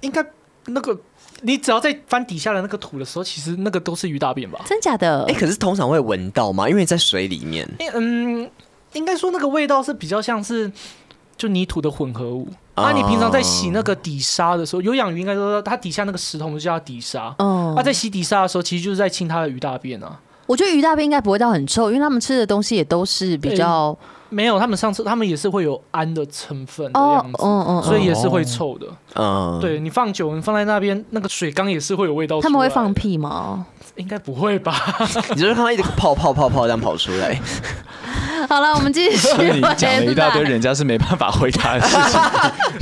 [0.00, 0.24] 应该
[0.66, 0.98] 那个，
[1.42, 4.60] 你只要在翻底下的那个土的时候，其实那个都是鱼大便吧？
[4.66, 5.24] 真假的？
[5.24, 6.66] 哎、欸，可是通常会闻到吗？
[6.68, 7.68] 因为在水里面。
[7.92, 8.50] 嗯，
[8.94, 10.72] 应该说那个味道是比较像是
[11.36, 12.48] 就泥土的混合物。
[12.74, 17.34] 啊，你平常在洗那个底沙的时候，有养鱼应该说它底下那个石头就叫底沙。
[17.38, 20.20] 哦，它在洗底沙的时候，其实就是在清它的鱼大便啊。
[20.46, 23.96] 我觉得鱼大便应该不会到很臭，因为他们吃的东西也都是比较
[24.28, 24.60] 没有。
[24.60, 28.86] 他们上次他们也是会有氨的成分的样子，嗯嗯，所以也是会臭的。
[29.18, 32.40] 嗯，对你放久，你放在那边，那个水缸也是会有味道。
[32.40, 33.66] 他们会放屁吗？
[33.96, 34.74] 应该不会吧？
[35.34, 37.40] 你就是看到一直泡泡泡泡这样跑出来。
[38.48, 39.28] 好了，我们继续。
[39.52, 42.20] 你讲了一大堆，人家是没办法回答的事情。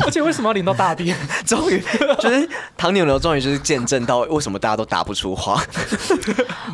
[0.04, 1.16] 而且为什么要淋到大便？
[1.46, 1.82] 终于，
[2.20, 5.62] 就是唐牛牛终于就是见证到为什么大家都答不出话。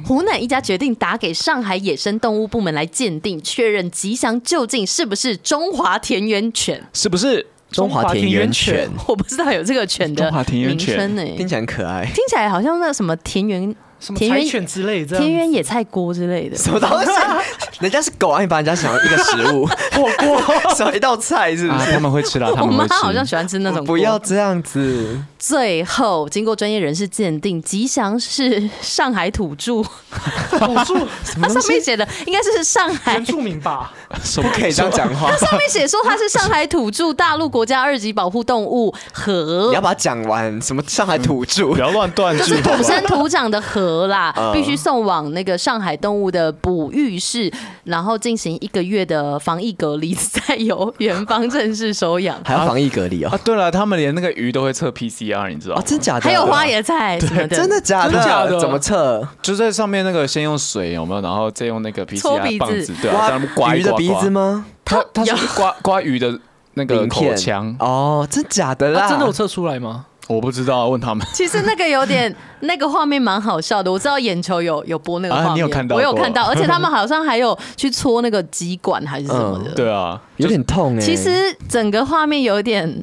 [0.04, 6.84] 湖南一家决定打给上海野生动物部门来鉴定，确认吉祥究竟是不是中华田园犬？
[6.92, 8.88] 是不是中华田园犬？
[9.06, 13.74] 我不知道有这个犬的中华田园犬呢，听起来很可爱，听起来好像那什么田园。
[14.00, 17.10] 什么柴犬之类的，田园野菜锅之类的，什么东西？
[17.80, 20.40] 人家是狗啊，你把人家想要一个食物火锅，
[20.74, 21.92] 什么一道菜是不是？
[21.92, 22.82] 他们会吃到，他们会吃。
[22.82, 23.84] 我妈好像喜欢吃那种。
[23.84, 25.22] 不要这样子。
[25.40, 29.82] 最后，经过专业人士鉴定，吉祥是上海土著。
[29.82, 31.08] 土著？
[31.42, 33.92] 它上面写的应该是上海原住民吧？
[34.36, 35.30] 不可以这样讲话。
[35.34, 39.68] 它上面写说它是上海土著，大陆国家二级保护动物河。
[39.70, 41.72] 你要把它讲完，什么上海土著？
[41.72, 42.44] 不要乱断句。
[42.44, 43.80] 就是土生土长的河。
[43.80, 47.50] 河啦，必须送往那个上海动物的哺育室，
[47.90, 52.40] 然后进行一个月的防疫隔离，再由园方正式收养。
[52.44, 53.28] 还要防疫隔离哦。
[53.30, 55.82] 啊，对了，他们连那个鱼都会测 PCR，你知道吗？
[55.84, 56.20] 真假的？
[56.22, 58.58] 还有花椰菜什么的，真的假的？
[58.60, 59.26] 怎么测？
[59.42, 64.64] 就在上面那个先用水有没有，然后再用那个 PCR 棒子，对啊，刮鱼的鼻子吗？
[64.84, 66.38] 他他是刮刮鱼的
[66.74, 69.08] 那个口腔哦，真假的啦？
[69.08, 70.06] 真的有测出来吗？
[70.34, 71.26] 我不知道，问他们。
[71.34, 73.90] 其实那个有点， 那个画面蛮好笑的。
[73.90, 75.96] 我知道眼球有有播那个画面，啊，你有看到？
[75.96, 79.70] 我有看到， 而且他们好像还有去戳那个鸡管还是什么的。
[79.70, 81.00] 嗯、对啊，有点痛哎。
[81.00, 83.02] 其实整个画面有点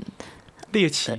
[0.72, 1.12] 猎奇。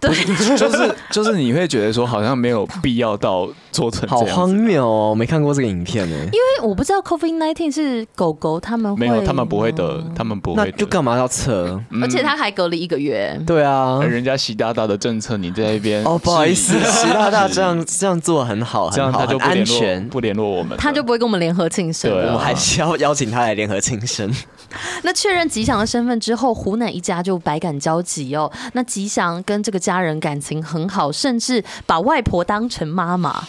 [0.00, 0.14] 对，
[0.56, 5.14] 就是就是你会觉得说好像没有必要到做成这样，好荒谬哦！
[5.14, 11.80] 没看过这个影片呢，因为我不知道 COVID nineteen 是狗狗他们会没有，他们不会得，他们不会，就干嘛要测？
[12.02, 13.40] 而且他还隔离一个月。
[13.46, 22.10] 对啊，人家习大大的政策，你在那边哦，不好意思，习大大这样这样做很好，这样他就不安全，不联络我们，他就不会跟我们联合庆生。
[22.10, 24.32] 对，我们还是要邀请他来联合庆生。
[25.02, 28.50] 那确认吉祥的身份之后，湖南一家就百感交集哦。
[28.72, 33.44] 那吉祥跟这个家人感情很好，甚至把外婆当成妈妈。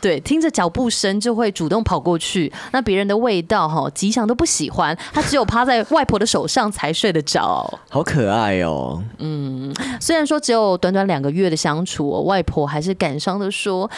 [0.00, 2.52] 对，听着脚步声就会主动跑过去。
[2.72, 7.66] 那别人的味道哈，吉祥都不喜欢，他只有趴在外婆的手上才睡得着。
[7.88, 9.02] 好可爱哦。
[9.16, 13.90] 嗯，虽然说只有短短两个月的相处，外婆还是感伤的说，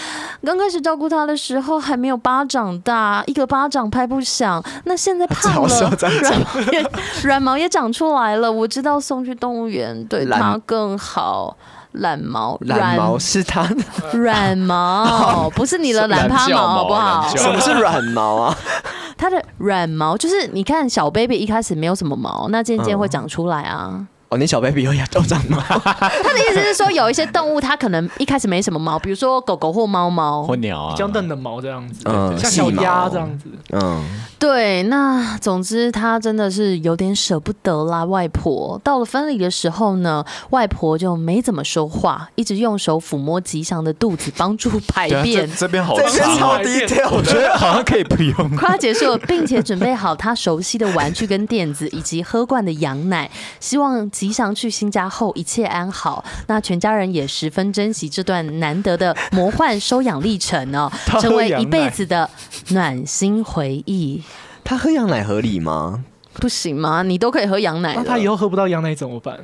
[0.44, 4.64] 刚开始照顾他的时候还没有巴掌大，一个巴掌拍不响。
[4.85, 6.90] 那现在胖了，软毛也
[7.25, 8.53] 软毛也长出来了。
[8.53, 11.57] 我知道送去动物园对他更好。
[11.96, 17.28] 懒毛，懒毛是他的软毛，不是你的懒趴毛，好不好？
[17.37, 18.56] 什么是软毛啊？
[19.18, 24.06] 它的软毛就是你看小 baby 一开始没有什么毛，那渐渐会长出来啊。
[24.28, 25.58] 哦，你小 baby 有牙都长毛。
[25.62, 34.04] 他的意思是说，有一些动物它可能一开始没什么毛，比如说狗狗或猫猫或鸟啊，比较嫩的毛这样子，嗯，像小鸭这样子，嗯，
[34.38, 34.82] 对。
[34.84, 38.80] 那总之他真的是有点舍不得啦，外婆。
[38.82, 45.48] 到了分离的时候呢，外婆就没怎么说话，一直用手抚摸吉祥的肚子，帮助排便。
[45.56, 48.56] 这边好这边超， 低调，我觉得好像可以不用。
[48.56, 54.10] 快要结束了，并且准备好他熟悉的玩具跟垫子，以及喝惯的羊奶，希望。
[54.16, 62.29] 吉祥去新家后一切安好，那全家人也十分珍惜这段难得的魔幻收养历程哦， 成为一辈子的
[62.68, 64.22] 暖心回忆。
[64.64, 66.05] 他喝羊奶合理吗？
[66.40, 67.03] 不行吗？
[67.03, 69.38] 你都可以喝羊奶，那他以后喝不到羊奶怎么办？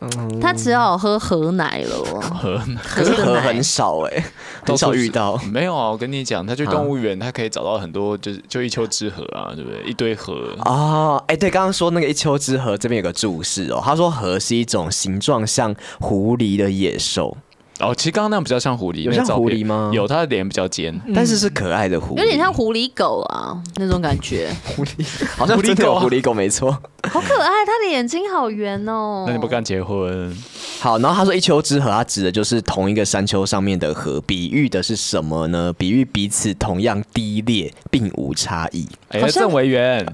[0.00, 1.96] 嗯，他只好喝河奶了。
[2.20, 4.24] 河奶可是河很少哎，
[4.64, 5.36] 很少遇到。
[5.52, 9.82] 没有啊，我跟你讲，他去动物园，他可以找到很多，就是就一丘之貉啊，对不对？
[9.84, 17.36] 一堆河啊，哎，对，刚刚说那个一丘之貉这边有个注释哦，他说河是一种形状像狐狸的野兽。
[17.80, 19.90] 哦，其实刚刚那样比较像狐狸，有像狐狸吗？
[19.94, 24.50] 有，它的脸比较尖，嗯、但是是可爱的狐狸，有点像狐狸狗啊那种感觉。
[24.76, 26.70] 狐狸 好像真的有狐狸狗没错，
[27.08, 29.24] 好可爱，它的眼睛好圆哦。
[29.28, 30.36] 那你不敢结婚？
[30.80, 35.72] 好，然后他说一丘之貉，他指的就是同一个山丘上面的河，比喻的是什么呢？
[35.78, 38.88] 比喻彼此同样低劣，并无差异。
[39.10, 40.04] 哎，郑维元，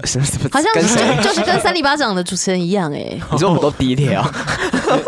[0.51, 3.19] 好像就就是跟三里巴掌的主持人一样哎。
[3.31, 4.31] 你说我们都低劣啊？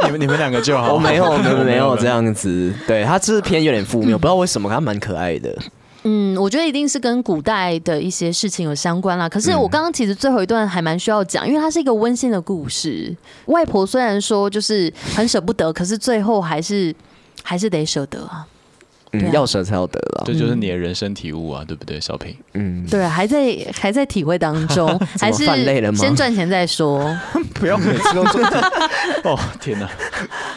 [0.05, 0.93] 你们你们两个就好。
[0.93, 2.46] 我没有，我们没有这样子。
[2.87, 5.57] 对，他这篇有点负面，我不知道为什么，他蛮可爱的。
[6.03, 9.27] 嗯，我觉得一定是跟古代的一些事情有相关啦。
[9.27, 13.13] 可是我刚刚其实最后一段还蛮需要讲，因为它是一个温馨的故事。
[13.47, 16.95] 外婆虽然说就是很舍不得，可是最后还是
[17.43, 18.47] 还是得舍得啊。
[19.19, 22.35] 嗯，要舍才要得了，这就是你的人生体悟啊，对不对，小平？
[22.53, 24.87] 嗯，对，还在还在体会当中，
[25.19, 25.45] 还是
[25.95, 27.15] 先赚钱再说。
[27.55, 28.41] 不要每次都做。
[29.23, 29.89] 哦，天哪！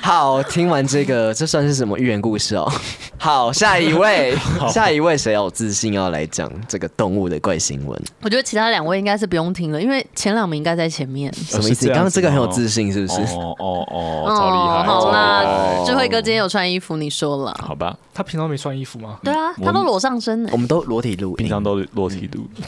[0.02, 2.70] 好，听完这个，这算是什么寓言故事哦？
[3.16, 4.34] 好，下一位，
[4.68, 8.00] 下一位谁有自信要来讲这个动物的怪新闻？
[8.22, 11.32] 我觉得其他两位应该是不用听了，因为前两名应该在前面。
[11.34, 11.86] 什么意思？
[11.88, 13.20] 刚刚这个很有自信，是不是？
[13.36, 14.84] 哦哦哦，超厉害！
[14.84, 17.54] 好啦，智慧哥今天有穿衣服，你说了。
[17.60, 19.20] 好吧，他平常没穿衣服吗？
[19.22, 20.44] 对啊，他都裸上身。
[20.46, 22.48] 我们都裸体录，平常都裸体录。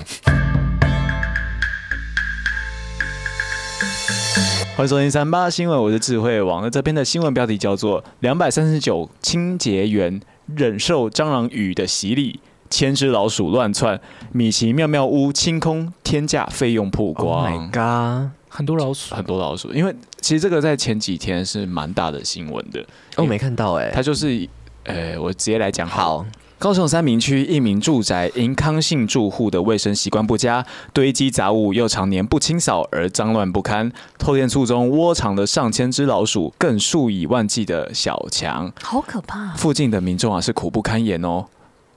[4.76, 6.62] 欢迎收听三八新闻，我是智慧王。
[6.62, 10.20] 那这篇的新闻标题叫做“两百三十九清洁员
[10.54, 12.38] 忍受蟑螂雨的洗礼，
[12.70, 19.72] 千只老鼠乱窜，米奇妙妙屋清空天价费用曝光。” Oh my god，很多老鼠，很多老鼠。
[19.72, 22.86] 因为其实这个在前几天是蛮大的新闻的。
[23.16, 24.48] 我没看到哎、欸，它就是，
[24.84, 26.24] 呃，我直接来讲好。
[26.58, 39.52] 高雄三明区一名住宅因康姓住户的卫生习惯不佳，堆积杂物又常年不清扫而脏乱不堪，透天厝中窝藏了上千只老鼠，更数以万计的小强，好可怕！
[39.56, 41.46] 附近的民众啊是苦不堪言哦。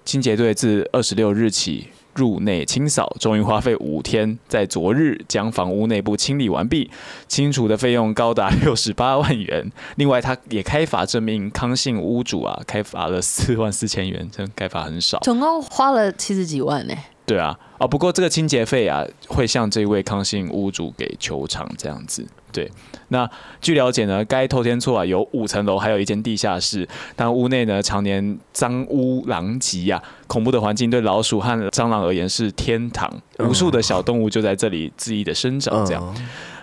[0.04, 1.90] 清洁队自二十六日起。
[2.16, 6.90] 入内清扫，终于花费五天，在昨日将房屋内部清理完毕，
[7.28, 9.72] 清除的费用高达 六十八万元。
[9.98, 22.26] 另外，他也开罚证明康姓屋主啊，开罚了四万四千元，真开罚很少，总共花了七十几万呢、对啊，啊，不过这个清洁费啊，会向这位康姓屋主给球场这样子。
[22.52, 22.72] 对，
[23.10, 35.86] 那据了解呢，该透天厝啊有五层楼，还有一间地下室，但屋内呢常年脏污狼藉啊，恐怖的环境对老鼠和蟑螂而言是天堂，无数的小动物就在这里恣意的生长。
[35.86, 36.16] 这样，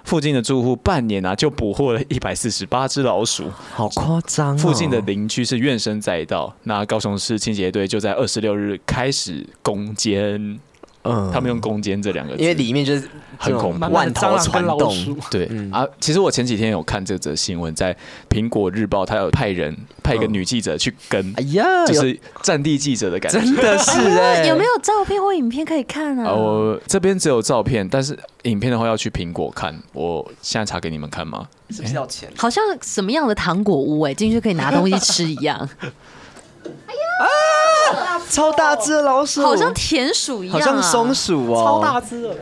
[0.04, 4.58] 附近的住户半年啊就捕获了一百四十八只老鼠，好夸张哦。
[4.58, 10.58] 附近的邻居是怨声载道，那高雄市清洁队就在二十六日开始攻坚。
[11.04, 15.16] 嗯，他们用“攻坚”这两个字，因为里面就是很恐怖，万头攒动。
[15.30, 17.92] 对、嗯、啊，其实我前几天有看这则新闻，在
[18.30, 24.00] 《苹果日报》，他有派人派一个女记者去跟，哎呀，就是战地记者的感觉，真的是。
[24.46, 26.32] 有没有照片或影片可以看啊？
[26.32, 29.76] 我这边只有照片，但是影片的话要去苹果看。
[29.92, 31.48] 我现在查给你们看吗？
[31.70, 32.30] 是不是要钱？
[32.36, 35.68] 好像什么样的糖果屋哎、欸，进去可以拿东西吃一样。
[36.64, 38.16] 哎呀！
[38.16, 42.36] 啊、超大只的老鼠，好像田鼠一样、啊，好像松鼠哦，超大只的。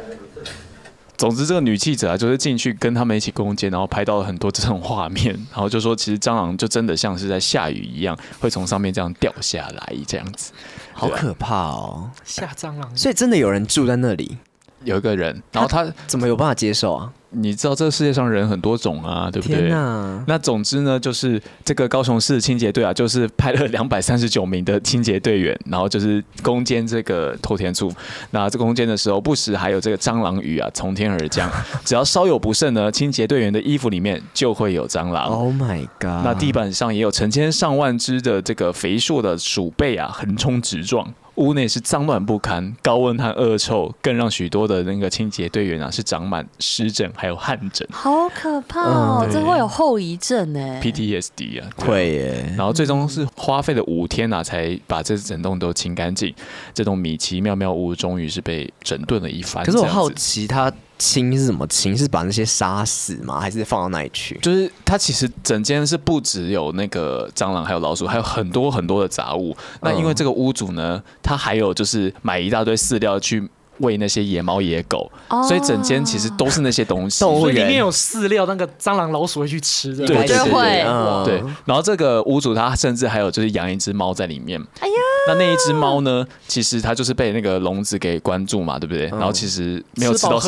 [1.16, 10.52] 总之，这个女记者啊，就是进去跟他们一起攻坚，然后拍到了很多这种画面，然后就说，其实蟑螂就真的像是在下雨一样，会从上面这样掉下来，这样子，
[10.94, 12.96] 好可怕哦，下蟑螂。
[12.96, 14.38] 所以真的有人住在那里，
[14.84, 17.12] 有一个人，然后他怎么有办法接受啊？
[17.32, 19.58] 你知道这个世界上人很多种啊，对不对？
[19.58, 20.24] 天哪！
[20.26, 27.92] 那总之呢，就是这个高雄市清洁队啊，就是派了两百三十九名的清洁队员，然后就是攻坚这个透天处。
[28.32, 31.50] 那这攻坚的时候，不时还有这个蟑螂雨啊从天而降，
[31.84, 35.26] 只要稍有不慎呢，清洁队员的衣服里面就会有蟑螂。
[35.26, 36.24] Oh my god！
[36.24, 41.06] 那地板上也有成千上万只的这个肥硕的鼠辈啊，横冲直撞。
[41.40, 49.26] 屋内是脏乱不堪，高温和恶臭更让许多的那个清洁队员啊是长满湿疹还有汗疹，好可怕哦！
[49.32, 52.54] 这会有后遗症呢，PTSD 啊，会耶。
[52.58, 56.34] 然后最终是花费了五天啊，才把这整栋都清干净。
[56.74, 59.64] 这栋米奇妙妙屋终于是被整顿了一番。
[59.64, 60.70] 可是我好奇他。
[61.00, 61.96] 清是什么清？
[61.96, 63.40] 是把那些杀死吗？
[63.40, 64.38] 还是放到那里去？
[64.42, 69.56] 就是它其实整间是不只有那个蟑螂，还有老鼠，还有很多很多的杂物。
[69.80, 73.48] 那因为这个屋主呢，他还有就是买一大堆饲料去
[73.80, 75.10] 喂那些野猫野狗，
[75.46, 77.18] 所以整间其实都是那些东西。
[77.20, 80.06] 所以里面有饲料，那个蟑螂老鼠会去吃的。
[80.06, 81.42] 对对对，对，会对。
[81.64, 84.60] 然后这个屋主他甚至还有就是养一只猫在里面。
[84.80, 84.94] 哎呀。
[85.28, 86.26] 那那一只猫呢？
[86.48, 89.06] 其实它就是被那个笼子给关住嘛，对不对？
[89.08, 90.40] 然后其实没有吃到，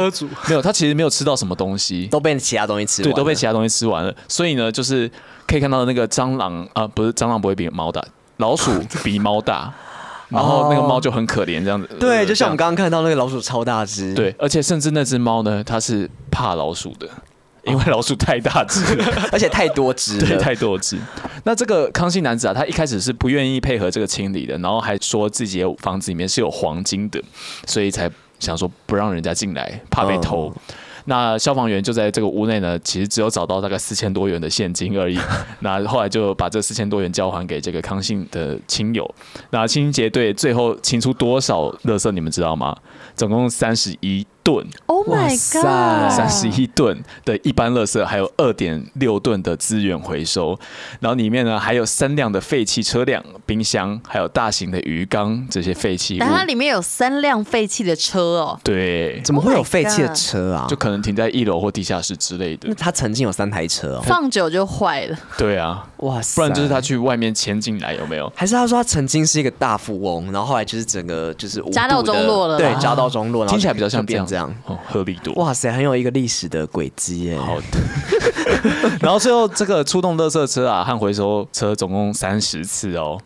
[0.48, 4.12] 没有，它其实没有吃到什么东西，都被其他东西吃了，对，都被其他东西吃完了。
[4.28, 5.08] 所以呢，就是
[5.46, 8.02] 可以看到那个蟑螂啊，不是蟑螂不会比猫大，
[8.38, 8.72] 老鼠
[9.04, 9.72] 比猫大，
[10.33, 11.88] 然后那个猫就很可怜这样子。
[12.00, 17.08] 对，就像我们刚刚看到那个老鼠超大只，对，而且甚至那只猫呢，它是怕老鼠的。
[17.64, 20.98] 因为老鼠太大只了， 而且太多只， 对，太多只。
[21.44, 27.22] 那这个康熙男子啊，他一开始是不愿意配合这个清理的，然后还说自己的房子里面是有黄金的，
[27.64, 28.10] 所以才
[28.40, 30.48] 想说不让人家进来，怕被偷。
[30.48, 30.52] 哦
[31.07, 35.19] 那消防员就在这个屋内呢，其实只有找到大概四千多元的现金而已。
[35.61, 39.09] 那后来就把这四千多元交还给这个康信的亲友。
[39.50, 42.77] 那清洁队最后清出多少垃圾，你们知道吗？
[43.15, 44.66] 总共三十一吨。
[44.86, 46.10] Oh my god！
[46.10, 50.58] 三十一吨的一般垃圾，还有二点六吨的资源回收。
[51.00, 56.18] 然后里面呢，还有三辆的废弃车辆、冰箱，还有大型的鱼缸这些废弃物。
[56.20, 58.58] 但它里面有三辆废弃的车哦。
[58.62, 60.66] 对，怎么会有废弃的车啊？
[60.68, 62.68] 就可能停在一楼或地下室之类的。
[62.68, 65.18] 那他曾经有三台车哦，放久就坏了。
[65.38, 66.36] 对啊，哇塞！
[66.36, 68.30] 不然就是他去外面迁进来，有没有？
[68.34, 72.58] 还是他说他曾经是一个大富翁，然后后来就是整个就是家道中落了。
[72.58, 75.35] 对，家道中落，听起来比较像变这样哦，合理多。
[75.35, 77.38] 哇塞，很有一个历史的轨迹耶。
[77.38, 77.66] 好的。
[79.02, 83.20] 然后最后这个出动垃圾车啊和回收车总共三十次哦，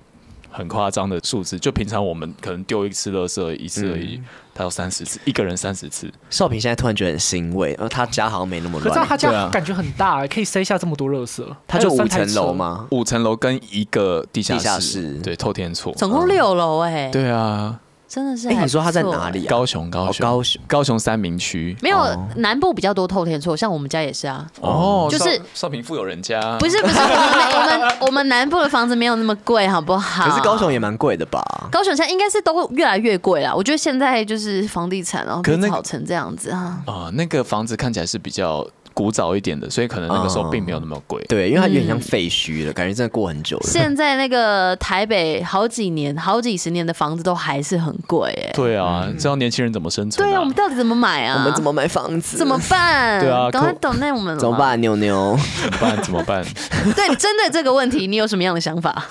[0.50, 1.56] 很夸张的数字。
[1.60, 4.20] 就平常我们可能丢一次垃圾一次而已，
[4.52, 6.12] 他有三十次，一个人三十次。
[6.28, 8.92] 少平现在突然觉得很欣慰，而他家好像没那么乱。
[8.92, 11.44] 可是他家感觉很大，可以塞下这么多垃圾。
[11.68, 12.88] 他就五层楼吗？
[12.90, 17.08] 五层楼跟一个地下室，对，透天厝，总共六楼哎。
[17.12, 17.78] 对啊。
[18.08, 19.46] 真的是，哎，你说他在哪里？
[19.46, 21.76] 高雄，高雄，高雄，高雄三明区。
[21.82, 21.98] 没有
[22.36, 24.46] 南部比较多透天厝，像我们家也是啊。
[24.60, 26.56] 哦，就是少平富有人家。
[26.58, 30.28] 不是不是，我们 我们南部的房子没有那么贵，好不好？
[30.28, 31.42] 可是高雄也蛮贵的吧？
[31.70, 33.54] 高雄现在应该是都越来越贵了。
[33.54, 36.82] 我觉得现在就是房地产然后被炒成这样子啊。
[36.86, 38.66] 啊，那个房子看起来是比较。
[38.96, 41.20] 古早一点的，所以可能那个时候并没有那么贵。
[41.20, 41.26] 嗯。
[41.28, 43.64] 对，因为它有点像废墟了，嗯、感觉真的过很久了。
[43.66, 48.52] 现在那个台北好几年、好几十年的房子都还是很贵哎。
[48.54, 50.26] 对啊，知道年轻人怎么生存？
[50.26, 50.30] 啊？
[50.30, 51.36] 对啊，我们到底怎么买啊？
[51.38, 52.38] 我们怎么买房子？
[52.38, 53.20] 怎么办？
[53.20, 54.80] 对啊，赶快抖内我们怎么办？
[54.80, 56.02] 牛牛 怎么办？
[56.02, 56.42] 怎么办？
[56.96, 59.04] 对，针对这个问题，你有什么样的想法？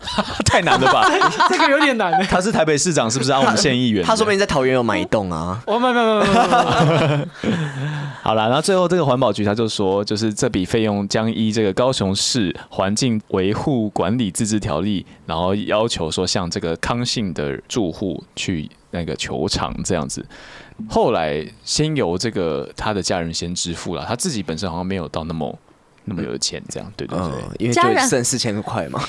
[0.46, 1.06] 太难了吧？
[1.48, 2.12] 这个有点难。
[2.26, 3.32] 他是台北市长，是不是？
[3.32, 4.04] 啊，我们县议员。
[4.04, 5.60] 他说不定在桃园有买一栋啊。
[5.66, 7.28] 我没没没没没。
[8.22, 20.24] 好了，然后最后这个环保局他就说，就是这笔费用将依这个高雄市环境维护管理自治条例，然后要求说向这个康信的住户去那个球场这样子。
[20.88, 25.58] 后来先由这个他的家人先支付了，他自己本身好像没有到那么。
[26.10, 29.02] 那么有钱，这样对对对，因为就剩四千块嘛，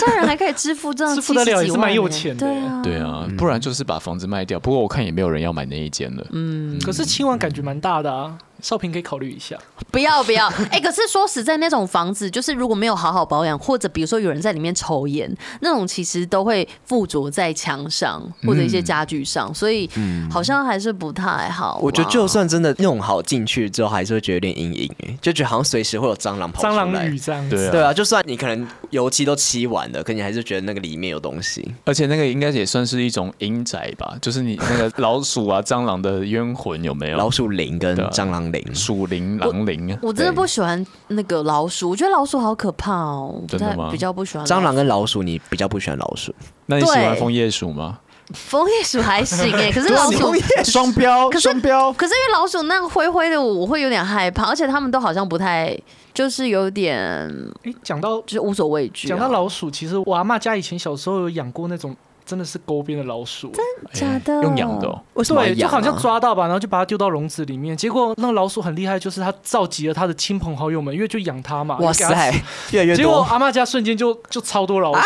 [0.00, 2.46] 家人还可以支付这样，支付得了也是蛮有钱的，
[2.82, 4.58] 对啊，不然就是把房子卖掉。
[4.58, 8.38] 不过我看也没有人要买那一间了，嗯，可是清完感觉蛮大的啊。
[8.62, 9.56] 少平可以考虑一下，
[9.90, 15.30] 不要不要， 哎、欸，可是说实在，那种房子就是如果没有好好保养，或者比如说有人在里面抽烟，
[15.60, 19.88] 那种其实都会附着在墙上或者一些家具上，嗯、所以
[20.30, 21.78] 好像还是不太好。
[21.82, 26.72] 我觉得就算真的弄好进去之后，还是会觉得有点阴影，哎，就觉得好像随时会有蟑螂跑出来。
[26.72, 31.66] 蟑螂雨这样子，对啊，对啊，就算你可能油漆都漆完了，可你还是觉得那个里面有东西。
[31.84, 37.16] 而且那个应该也算是一种阴宅吧，就是你那个老鼠啊、蟑螂的冤魂有没有？
[37.16, 39.38] 老鼠灵跟蟑螂灵，鼠灵。
[39.38, 39.98] 狼灵啊！
[40.02, 43.42] 我真的不喜欢那个老鼠，我觉得老鼠好可怕哦。
[43.48, 43.88] 真的吗？
[43.90, 46.34] 比较不喜欢蟑螂跟老鼠，你比较不喜欢老鼠？
[46.66, 47.98] 那你喜欢枫叶鼠吗？
[48.32, 50.32] 枫叶鼠还行哎， 可是老鼠
[50.64, 51.92] 双标，双标。
[51.94, 55.76] 可是因为老鼠那个灰灰的，我会有点害怕，而且他们都好像不太，
[56.14, 57.28] 就是有点
[57.64, 59.08] 哎，讲到就是无所畏惧。
[59.08, 61.96] 讲到老鼠，其实我阿妈家以前小时候有养过那种。
[62.30, 64.40] 真的是沟边的老鼠，真假的？
[64.44, 64.88] 用养的？
[65.14, 65.42] 为什么？
[65.42, 67.76] 对，就好像抓到吧，然后就把它丢到笼子里面。
[67.76, 71.76] 结果那个老鼠很厉害，就是它召集了它的亲朋好友们，因为就养它嘛。
[71.78, 72.32] 哇塞，
[72.70, 72.96] 越来越多。
[72.96, 75.02] 结果阿妈家瞬间就就超多老鼠，啊，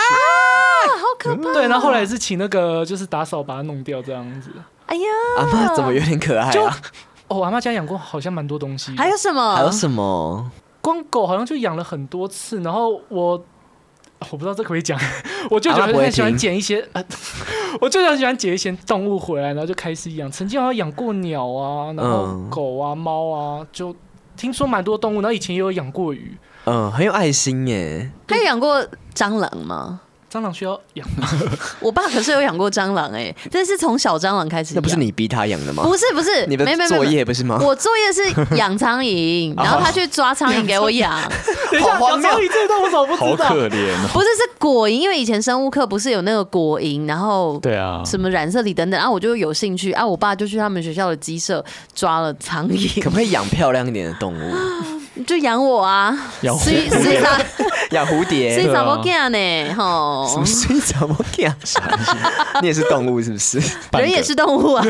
[0.99, 1.55] 好可怕。
[1.55, 4.51] 对，然后后来也是请那个就是打扫把它弄掉这样子。
[4.85, 5.09] 哎呀，
[5.39, 6.77] 阿妈怎么有点可爱啊？
[7.29, 8.95] 哦，阿妈家养过好像蛮多东西。
[8.99, 9.57] 还有什么？
[9.57, 10.51] 还有什么？
[10.83, 13.43] 光狗好像就养了很多次，然后我。
[14.31, 14.99] 我不知道这可不可以讲，
[15.51, 17.05] 我就觉得很喜欢捡一些，呃，
[17.81, 20.31] 我就很喜欢捡一些动物回来，然后就开始养。
[20.31, 23.95] 曾经好像养过鸟啊，然后狗啊、猫啊，就
[24.37, 25.21] 听说蛮多动物。
[25.21, 28.11] 然后以前也有养过鱼，嗯，很有爱心耶。
[28.29, 30.01] 还有养过蟑螂吗？
[30.35, 31.29] 蟑螂需要养吗，
[31.79, 34.75] 我爸可是有养过蟑螂哎，但是从小蟑螂开始。
[34.75, 35.85] 那不是你逼他养的吗？
[35.85, 37.57] 不是不是，你的作业不是吗？
[37.63, 41.13] 我作业是养苍蝇， 然后他去抓苍蝇给我养。
[41.71, 43.47] 等一下，养苍蝇这段我怎么不知道？
[43.47, 44.09] 好可怜哦。
[44.13, 51.65] 不是是果蝇，因为以前生物课不是有那个果蝇，然后对啊，什么染色体等等，然后我就有兴趣啊，我爸就去他们学校的鸡舍
[51.95, 53.01] 抓了苍蝇。
[53.01, 54.55] 可不可以养漂亮一点的动物？
[55.27, 57.23] 就养我啊，养蝴蝶，
[57.93, 59.75] 养蝴蝶， 水怎么干呢？
[59.77, 61.57] 吼，谁怎么干？
[62.63, 63.61] 你也是动物是不是？
[63.93, 64.85] 人也是动物啊。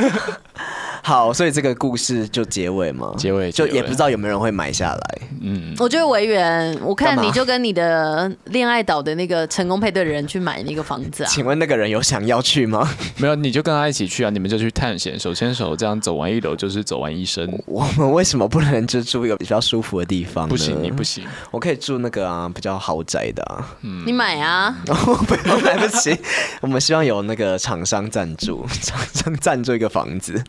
[1.07, 5.19] 好，所以这个故事就结尾嘛，结尾就也不知道有没有人会买下来。
[5.43, 11.27] 嗯，我觉得维园，我看你就跟你的恋爱岛的那个成功配对的人去买那个房子啊。
[11.31, 12.89] 请问那个人有想要去吗？
[13.19, 17.47] 没有，你就跟他一起去啊，你们就去探险，手牵手这样走完一楼就是走完一生。
[17.67, 20.49] 我们为什么不能就住一个比较舒服的地方？
[20.49, 23.77] 不行，你不行，我可以住那个啊，比较豪宅的啊。
[23.83, 24.75] 嗯，你买啊？
[24.87, 26.19] 不用，来不起。
[26.63, 30.43] 我们希望有那个厂商赞助，厂商赞助一个房子。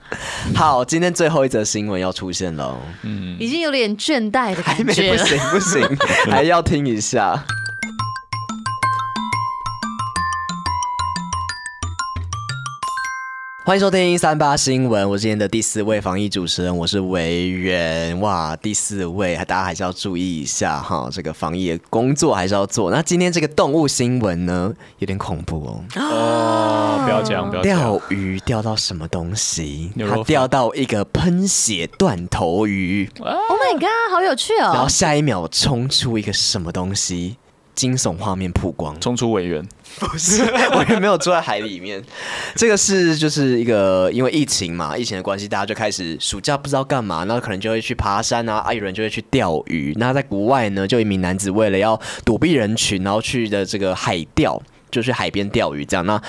[0.53, 2.77] 好，今天最后一则新闻要出现了。
[3.03, 5.23] 嗯，已经有点倦怠的感觉了。
[5.23, 5.97] 不行不行，
[6.31, 7.43] 还要听一下。
[13.65, 18.17] 欢迎收听三八新闻，我是今天的第四位防疫主持人，我是维园。
[18.19, 22.91] 哇，第四位，大家还是要注意一下哈，这个防疫的工作还是要做。
[22.91, 25.83] 那今天这个动物新闻呢，有点恐怖哦。
[25.95, 27.75] 哦，不要讲，不要讲。
[27.75, 29.91] 钓鱼钓到什么东西？
[29.97, 33.09] 它钓到一个喷血断头鱼。
[33.19, 34.73] Oh my god，好有趣哦！
[34.75, 37.37] 然后下一秒冲出一个什么东西？
[37.75, 39.63] 惊悚画面曝光，冲出维园。
[39.99, 40.41] 不是，
[40.73, 42.03] 我也没有住在海里面。
[42.55, 49.93] 这个是就是一个因为疫情嘛，疫情的关系，大家就开始暑假不知道干嘛，然后可能就会去爬山啊，啊有人就会去钓鱼。
[49.97, 56.05] 那在国外呢，就一名男子为了要躲避人群，然后去的这个海钓，就去海边钓鱼这样。
[56.05, 56.21] 那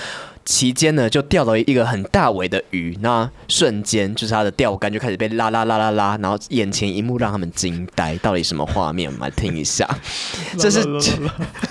[0.47, 9.11] 期间呢，就钓到一个很大尾的鱼，那瞬间就是他的钓竿就开始被拉拉拉拉拉，然后眼前一幕让他们惊呆，到底什么画面？
[9.11, 9.85] 我们来听一下，
[10.57, 10.79] 这是。
[10.87, 11.01] 啦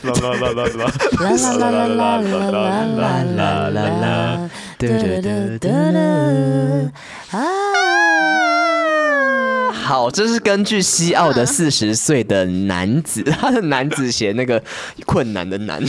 [0.02, 0.76] 啦啦啦啦
[1.18, 5.70] 啦啦啦啦啦啦啦啦，对对对对
[7.30, 7.95] 啊。
[9.72, 14.62] 好，这是根据西澳的四十岁的男子， 他的男子写那个
[15.04, 15.82] 困难的难。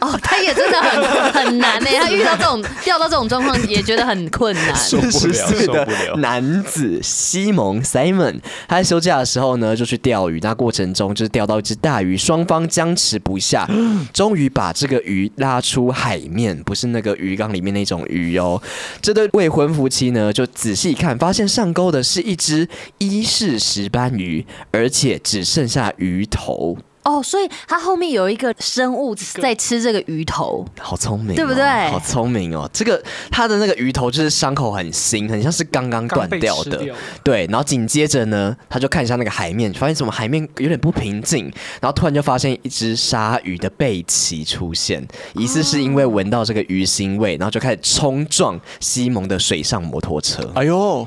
[0.00, 1.88] 哦，他也真的很很难呢。
[1.98, 4.74] 他遇到这种钓到这种状况也觉得很困难。
[4.74, 5.86] 四十岁的
[6.16, 8.38] 男子西蒙 Simon，
[8.68, 10.38] 他在休假的时候呢，就去钓鱼。
[10.42, 13.66] 那过程中就是钓到一只大鱼，双方僵持不下，
[14.12, 18.60] 终于把这个鱼拉出海面，不是那个鱼缸里面那种鱼哦。
[19.00, 22.68] 这对未婚夫妻呢，就仔细看，发现上钩的是一只
[23.08, 23.34] 一。
[23.34, 31.90] 是石斑鱼，而且只剩下鱼头哦，所以它后面有一个生物在吃这个鱼头，好聪明哦，对不对？
[31.90, 36.80] 好聪明哦，这个它的那个鱼头就是伤口很新，很像是刚刚断掉的，
[37.24, 37.44] 对。
[37.46, 41.44] 然后紧接着呢，他就看一下那个海面，发现怎么海面有点不平静，
[41.80, 50.48] 然后突然就发现一只鲨鱼的背鳍出现，疑似是因为闻到这个鱼腥味，然后就开始冲撞西蒙的水上摩托车。
[50.54, 51.06] 哎呦！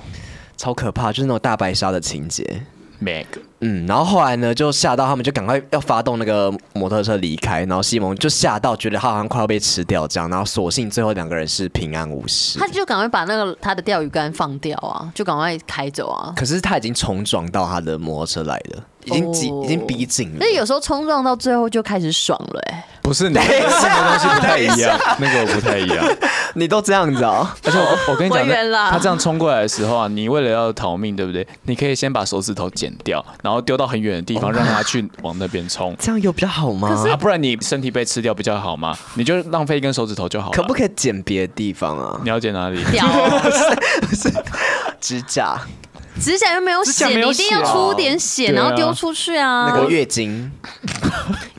[0.57, 2.63] 超可怕，就是那种大白鲨的情节。
[2.99, 3.27] Meg，
[3.59, 7.63] 嗯，然后后来呢，就吓到他们，就赶快要发动那个摩托车离开。
[7.65, 10.27] 然后西蒙就吓到，觉得他好像快要被吃掉这样。
[10.27, 12.57] 然后所幸最后两个人是平安无事。
[12.57, 16.33] 他就赶快把那个他的钓鱼竿放掉啊，就赶快开走啊。
[16.35, 18.83] 可是他已经冲撞到他的摩托车来了。
[19.05, 20.37] 已经挤，已经逼近了。
[20.39, 26.05] 那有时候冲撞到最后就开始爽了，哎，不是，你，什么东西不太一样， 那个不太一样。
[26.55, 27.55] 你都这样子啊？
[27.63, 28.45] 而且我我跟你讲，
[28.91, 31.47] 他这样冲过来的时候啊，你为了要逃命，对不对？
[31.63, 35.95] 你可以先把手指头剪掉，然后丢到很远的地方，让他去往那边冲。
[35.97, 36.89] 这样有比较好吗？
[37.09, 38.93] 啊，不然你身体被吃掉比较好吗？
[39.13, 40.57] 你就浪费一根手指头就好了。
[40.57, 42.19] 可不可以剪别的地方啊？
[42.23, 42.83] 你要剪哪里？
[44.01, 44.29] 不是
[44.99, 45.57] 指甲。
[46.19, 49.71] 指甲又没有血，你一定要出点血，然后丢出去啊！
[49.73, 50.51] 那个月经，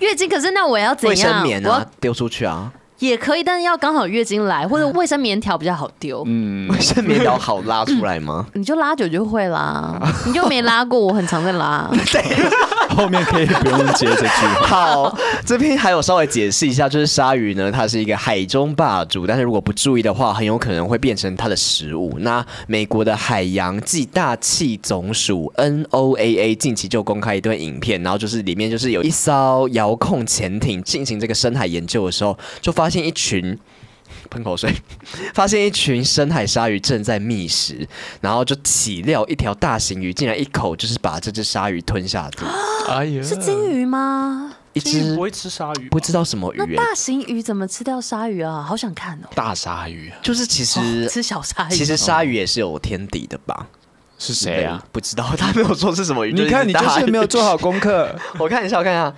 [0.00, 1.10] 月经，可是那我要怎样？
[1.10, 6.22] 卫生棉啊，丢出去啊，也可以，但是要刚好月经来，或者卫生棉条比较好丢。
[6.26, 8.46] 嗯， 卫生棉条好拉出来吗？
[8.54, 11.88] 你就拉久就会啦，你就没拉过，我很常在拉。
[12.98, 14.46] 后面可以不用接这句。
[14.66, 22.16] 好，这边还有稍微解释一下，就是鲨鱼呢，它是一个海中霸主，但是如果不注意的话，很有可能会变成它的食物。
[22.18, 33.56] 那美国的海洋暨大气总署 NOAA 近期就公开一段影片，然后就是里面就是有一艘遥控潜艇进行这个深海研究的时候，就发现一群。
[34.30, 34.74] 喷口水，
[35.34, 37.86] 发现一群深海鲨鱼正在觅食，
[38.20, 42.44] 然后就岂料一条大型鱼竟然一口就是把这只鲨鱼吞下肚。
[42.88, 44.54] 哎呀，是金鱼吗？
[44.74, 46.58] 一只不会吃鲨鱼，不知道什么鱼。
[46.58, 48.62] 那大型鱼怎么吃掉鲨鱼啊？
[48.62, 49.28] 好想看哦。
[49.34, 53.66] 大鲨鱼就是其实、哦、吃小鲨鱼，其实鲨鱼也是有天敌的吧？
[54.18, 54.84] 是谁啊？
[54.92, 56.32] 不知道，他没有说是什么鱼。
[56.32, 58.14] 你看，你就是没有做好功课。
[58.38, 59.12] 我看一下，我看一下。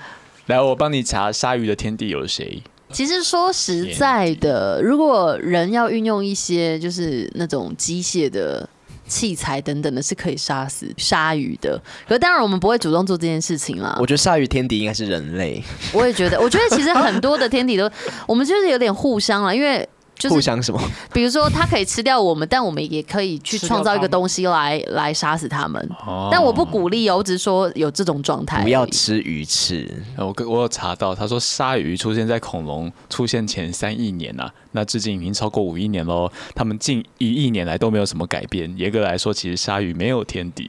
[0.47, 2.63] 来，我帮你查鲨鱼的天敌有谁。
[2.93, 8.69] 其实说实在的，如果人要运用一些就是那种机械的
[9.07, 11.81] 器材等等的，是可以杀死鲨鱼的。
[12.07, 13.97] 可是当然我们不会主动做这件事情啦。
[14.01, 15.63] 我觉得鲨鱼天敌应该是人类。
[15.93, 17.91] 我也觉得，我觉得其实很多的天敌都，
[18.27, 19.89] 我们就是有点互相了，因为。
[20.21, 20.81] 就是互相什么？
[21.13, 25.91] 比如说，它可以吃掉我们，但我们也可以去创造一个东西来来杀死他们。
[26.31, 28.63] 但我不鼓励哦，我只是说有这种状态。
[28.63, 29.91] 不要吃鱼翅。
[30.19, 36.31] 我我有查到，他说鲨鱼出现在恐龙出现前三亿年啊，那至今已经超过五亿年喽。
[36.55, 38.73] 他们近一亿年来都没有什么改变。
[38.77, 40.69] 严格来说，其实鲨鱼没有天敌。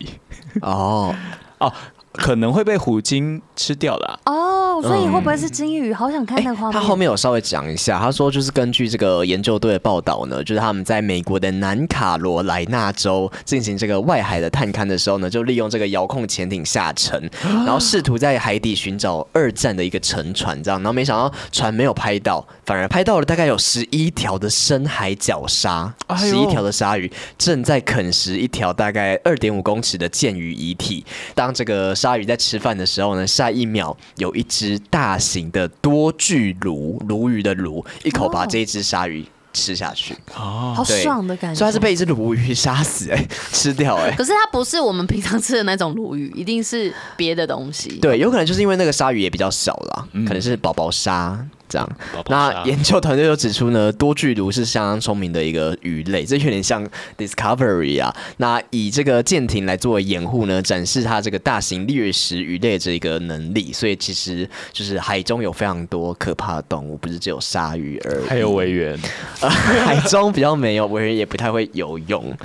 [0.61, 1.13] 哦
[1.59, 1.73] 哦。
[2.13, 5.91] 可能会被虎鲸吃掉的哦，oh, 所以会不会是金鱼？
[5.91, 6.73] 嗯、好想看那画面。
[6.73, 31.03] 他后面有稍微讲一下，他说就是根据这个研究队的报道呢，就是他们在美国的南卡罗来纳州进行这个外海的探勘的时候呢，就利用这个遥控潜艇下沉， 然后试图在海底寻找二战的一个沉船，这样，然后没想到船没有拍到，反而拍到了大概有十一条的深海角鲨，十一条的鲨鱼正在啃食一条大概二点五公尺的剑鱼遗体。
[31.33, 40.13] 当这个鲨鱼在吃饭的时候呢，下一秒有一只大型的多巨鲈，鲈鱼的鲈，一口把这一只鲨鱼吃下去。
[40.35, 41.57] 哦，好爽的感觉。
[41.57, 44.11] 所以它是被一只鲈鱼杀死，哎，吃掉，哎。
[44.15, 47.89] 可是它不是我们平常吃的那种鲈鱼，一定是别的东西。
[48.01, 51.45] 对，有可能就是因为那个鲨鱼也比较小啦，嗯、可能是宝宝鲨。
[51.71, 51.89] 这样，
[52.27, 56.85] 那研究团队又指出呢，多巨毒是相当聪明的一个鱼类，这有点像
[57.17, 58.13] Discovery 啊。
[58.37, 63.71] 那以这个舰艇来作为掩护呢，展示它这个大型掠食鱼类的这个能力。
[63.71, 68.27] 所以其实就是海中有非常多可怕的动物，不是只有鲨鱼而已。
[68.27, 68.99] 还有维园，
[69.39, 72.35] 海中比较没有，维园也不太会游泳。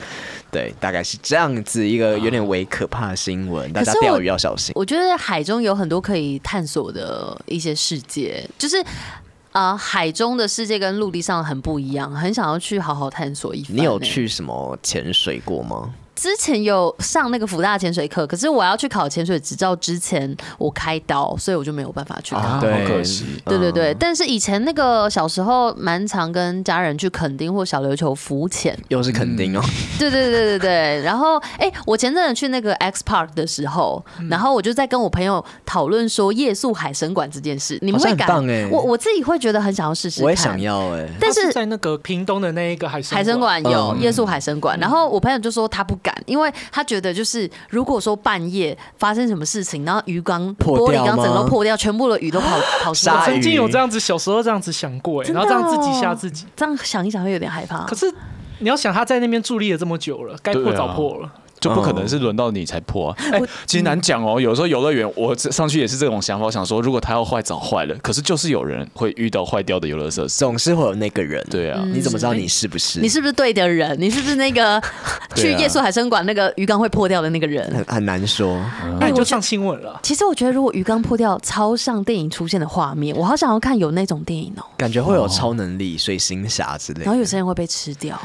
[0.51, 4.73] 对，大概是这样子一个有点微可怕的新闻，大家钓鱼要小心。
[4.75, 8.79] 我觉得海中有很多可以探索的一些世界，就是
[9.53, 13.77] 啊、呃，海中的世界跟陆地上很不一样，很想要去好好探索一番。
[13.77, 15.93] 你有去什么潜水过吗？
[16.17, 22.41] 之前有上那个福大潜水课，可是我要去考潜水执照之前，我开刀，所以我就没有办法去考。
[22.41, 23.27] 啊、对，好可惜。
[23.45, 29.63] 对对对，嗯、但是以前那个小时候蛮常跟家人去垦丁或小琉球浮潜，又是垦丁哦。
[30.01, 31.03] 对对对对对。
[31.03, 37.79] 然后，哎、欸，我前阵子去那个 X Park 的时候，然后我就在跟我朋友讨论说夜宿海神馆这件事。
[37.83, 38.27] 你们会敢？
[38.47, 40.23] 欸、我我自己会觉得很想要试试。
[40.23, 41.11] 我也想要哎、欸。
[41.21, 46.15] 但是在那个屏东的那一个海参海参馆有夜宿海神馆，然后我朋友就说他不敢。
[46.27, 53.25] 因为他觉得，就是如果说半夜发生什么事情，然后鱼缸玻璃缸整个破掉，全部的鱼都跑 跑出来。
[53.25, 56.47] 曾经有这样子，小时候这样子想过，哎，然后这样自己吓自己。
[56.55, 57.85] 这样想一想会有点害怕。
[57.87, 58.07] 可是
[58.61, 61.33] 你要想，他在那边伫立了这么久了，该破早破了。
[61.67, 63.17] 就不可能是轮到你才破啊！
[63.33, 64.41] 哎，其实难讲哦。
[64.41, 67.95] 有时候游乐园，我上去也是这种想法，我想说如果它要坏，早坏了。
[68.03, 71.45] 可是就是有人会遇到坏掉的游乐设施，总是会有那个人。
[71.51, 73.01] 对啊，你怎么知道你是不是？
[73.01, 73.97] 你是不是对的人？
[74.01, 74.81] 你是不是那个
[75.35, 77.69] 去夜宿海参馆那个鱼缸会破掉的那个人？
[77.75, 78.63] 很很难说。
[79.01, 79.99] 哎，就上新闻了。
[80.03, 84.65] 其实我觉得，如果鱼缸破掉，超像电影出现的画面，我好想要看有那种电影哦。
[84.77, 87.05] 感觉会有超能力、水行侠之类的。
[87.05, 88.21] 然后有些人会被吃掉。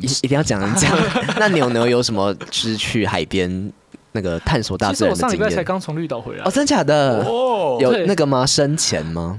[0.00, 0.96] 一一定要讲这样。
[1.38, 2.34] 那牛牛有什么
[2.76, 3.72] 是去海边？
[4.12, 5.30] 那个探索大自然的经验。
[5.30, 6.42] 其实我上礼拜才刚从绿岛回来。
[6.42, 7.22] 哦，真假的？
[7.26, 8.46] 哦，有那个吗？
[8.46, 9.38] 深潜吗？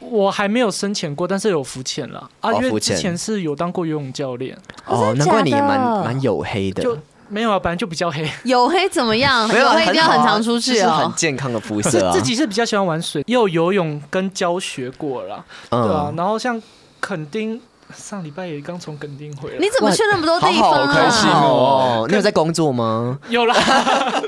[0.00, 2.52] 我还没有深潜过，但是有浮潜了啊。
[2.54, 4.58] 因为之前是有当过游泳教练。
[4.86, 6.82] 哦，难怪你蛮蛮黝黑的。
[6.82, 8.28] 就没有啊，本来就比较黑。
[8.44, 9.46] 黝黑怎么样？
[9.50, 10.96] 黝黑一定要很常出去啊。
[11.04, 12.10] 很健康的肤色。
[12.10, 16.12] 自己是比较喜欢玩水，也有游泳跟教学过了，对啊。
[16.16, 16.60] 然后像
[17.00, 17.60] 垦丁。
[17.94, 20.86] 上礼拜也刚从垦丁回来，你怎么去那么多地方啊？
[20.86, 22.06] 好开心哦！
[22.10, 23.18] 你有在工作吗？
[23.28, 23.54] 有啦，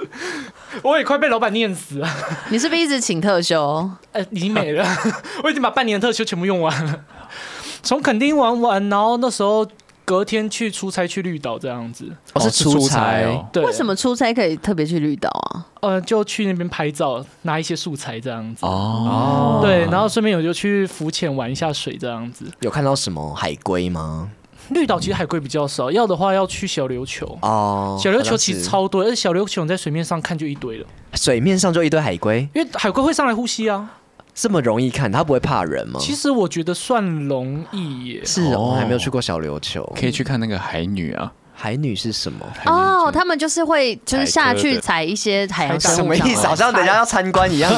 [0.82, 2.08] 我也快被老板念死了。
[2.50, 3.90] 你是不是一直请特休？
[4.12, 4.86] 呃，已经没了，
[5.42, 7.00] 我已经把半年的特休全部用完了。
[7.82, 9.66] 从垦丁玩完，然后那时候。
[10.08, 13.46] 隔天去出差去绿岛这样子，哦，是出差哦。
[13.52, 15.66] 对，为什么出差可以特别去绿岛啊？
[15.82, 18.64] 呃，就去那边拍照，拿一些素材这样子。
[18.64, 22.46] 哦，对，然后顺便有就去浮潜玩一下水这样子。
[22.60, 24.30] 有看到什么海龟吗？
[24.70, 27.38] 绿岛其实海龟比较少，要的话要去小琉球。
[27.42, 30.86] 哦，小琉球其实超多，而且小琉球你在水面上看就一堆了。
[31.12, 33.90] 水面上就一堆海龟，因为海龟会上来呼吸啊。
[34.40, 35.98] 这么容易看，它不会怕人吗？
[36.00, 38.24] 其实我觉得算容易耶。
[38.24, 41.32] 是哦，我还没有去过小琉球，可以去看那个海女啊。
[41.60, 42.46] 海女是什么？
[42.66, 46.46] 哦，他们就是会就是下去采一些海洋生物，什么意思？
[46.46, 47.68] 好像人家要参观一样。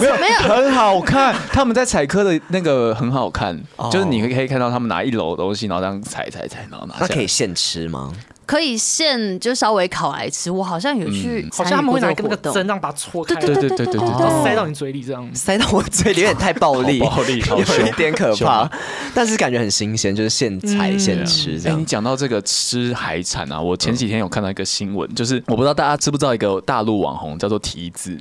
[0.00, 1.32] 没有没有，很好看。
[1.52, 3.56] 他们在采科的那个很好看，
[3.92, 6.96] 就是你可以看到他们拿一篓东西，然后这样采采采，然后拿。
[6.98, 8.12] 那可以现吃吗？
[8.50, 18.68] 可以现就稍微烤来吃，我好像有去，好像他们会拿那个针让把它戳开，对对对对对对，塞到你嘴里这样，塞到我嘴里有点太暴力，暴力，有一点可怕，
[19.14, 21.80] 但是感觉很新鲜，就是现采现吃这样。
[21.80, 28.18] 你讲到这个吃海产啊，我前几天有看到一个新闻，就是我不知道大家知不知道一个大陆网红叫做提子。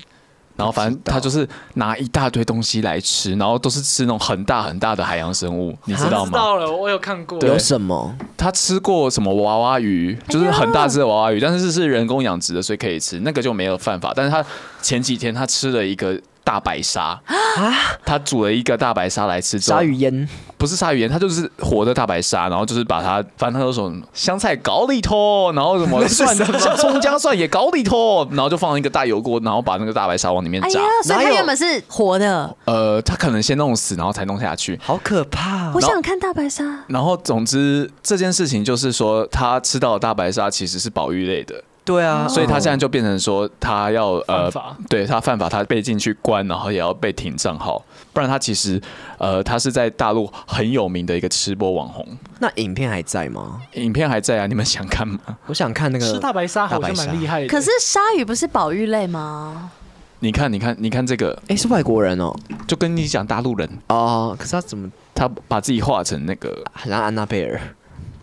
[0.60, 6.32] 然后反正他就是拿一大堆东西来吃，然后都是吃那种很大很大的海洋生物，你知道吗？
[6.32, 7.40] 知道了，我有看过。
[7.48, 8.14] 有什么？
[8.36, 14.12] 他吃过什么娃娃鱼，就是很大只的娃娃鱼，但是是人工养殖的，所以可以吃，那个就没有犯法。
[14.14, 14.46] 但是他
[14.82, 16.20] 前几天他吃了一个。
[16.50, 17.74] 大白鲨啊！
[18.04, 20.28] 他煮了一个大白鲨来吃，鲨鱼烟
[20.58, 30.80] 不是鲨鱼烟，他就是活的大白鲨，然后就是把它， 反正他有什么香菜搞里头，然后什么 蒜葱姜蒜也搞里头，然后就放一个大油锅，然后把那个大白鲨往里面炸。
[30.80, 32.56] 哎、所以它原本是活的。
[32.66, 34.80] 呃，他可能先弄死，然后才弄下去。
[34.82, 35.72] 好可怕！
[35.76, 36.64] 我想看大白鲨。
[36.88, 41.64] 然后总之这件事情就是说，他吃到的大白鲨其实是保育类的。
[41.90, 47.84] 对啊，所以他现在就变成说，他要呃，法对他犯法，他被进去关，然后也要被停账号，
[48.14, 48.80] 不然他其实
[49.18, 52.06] 呃，他是在大陆很有名的一个吃播网红。
[52.38, 53.60] 那影片还在吗？
[53.74, 55.20] 影片还在啊，你们想看吗？
[55.48, 57.48] 我想看那个吃大白鲨，好像蛮厉害的。
[57.48, 59.72] 可是鲨鱼不是保育类吗？
[60.20, 62.32] 你看，你看，你看这个，哎、欸，是外国人哦，
[62.68, 64.36] 就跟你讲大陆人哦。
[64.38, 67.60] 可是他怎么，他把自己画成那个很像安娜贝尔。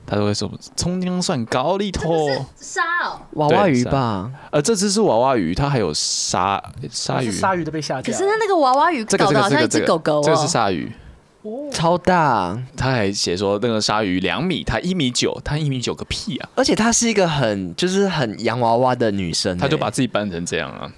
[0.06, 4.30] 他都会说葱姜蒜高丽头鲨哦，娃娃鱼吧？
[4.50, 8.12] 呃，这只是娃娃鱼，它还有鲨鲨鱼，鲨鱼都被吓掉。
[8.12, 10.92] 可是它那个娃娃鱼搞得好像一只狗狗，这个是鲨鱼，
[11.72, 12.56] 超大。
[12.76, 16.48] 他还写说那个鲨鱼两米，他一米九，他一米九个屁啊！
[16.54, 20.90] 而且她是一个很就是很洋娃娃的女生，她就把自己扮成这样啊。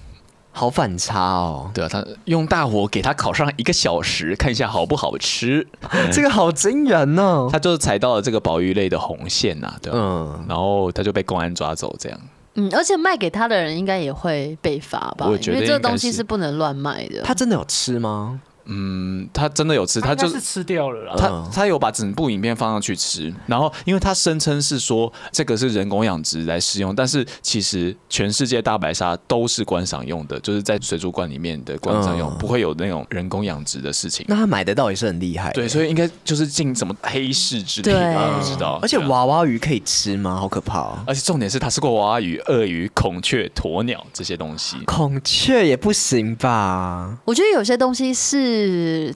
[0.51, 1.71] 好反差哦！
[1.73, 5.65] 对啊，他用大火给他烤上一个小时，看一下好不好吃。
[6.11, 7.47] 这个好惊人哦！
[7.51, 12.19] 他就踩到了这个保育类的红线呐、啊，对嗯，然后他就被公安抓走，这样。
[12.55, 15.27] 嗯，而且卖给他的人应该也会被罚吧？
[15.29, 17.21] 我觉得因为这个东西是不能乱卖的。
[17.23, 18.41] 他真的有吃吗？
[18.71, 21.15] 嗯，他真的有吃，他就是吃掉了啦。
[21.17, 34.25] 他他有把整部影片放上去吃，然后因为他声称是说这个是人工养殖来食用，但是其实全世界大白鲨都是观赏用的，就是在水族馆里面的观赏用，不会有那种人工养殖的事情。
[34.29, 38.79] 那他买得到也是很厉害，对，所以应该就是进什么黑市之类的，不知道。
[38.81, 40.35] 而且娃娃鱼可以吃吗？
[40.35, 40.99] 好可怕哦！
[41.07, 47.17] 而且重点是他吃过娃娃鱼、鳄鱼、孔雀、鸵鸟这些东西，孔雀也不行吧？
[47.25, 48.58] 我觉得有些东西是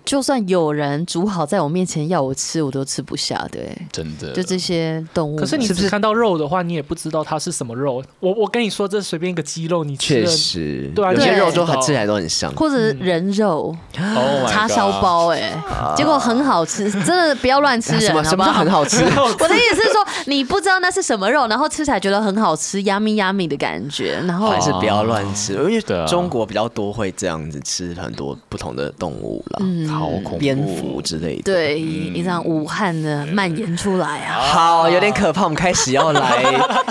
[0.08, 0.14] 就。
[0.14, 3.48] 就算有人煮好在我面前要我吃，我都吃不下。
[3.52, 4.32] 对，真的。
[4.32, 8.04] 就这些动物，可是你只看到肉的话，你也不知道它是什么肉。
[8.20, 18.54] 我我跟你说，这随便一个鸡肉，你确实，对啊，有些肉就很吃起来都很香，或者人肉、嗯、叉烧包、欸，哎、oh，结果很好吃，真的不要乱吃人，好不好？
[18.54, 19.04] 很好吃。
[19.04, 29.60] 我的意思是说，你不知道那是什么肉，然后吃起来觉得很好吃，yummy yummy 的感觉，然后还是不要乱吃，因为中国比较多会这样子吃很多不同的动物了。
[29.62, 30.10] 嗯，好。
[30.40, 35.44] 蝙蝠之类的，对，一张武汉的蔓延出来啊，好，有点可怕。
[35.44, 36.44] 我们开始要来，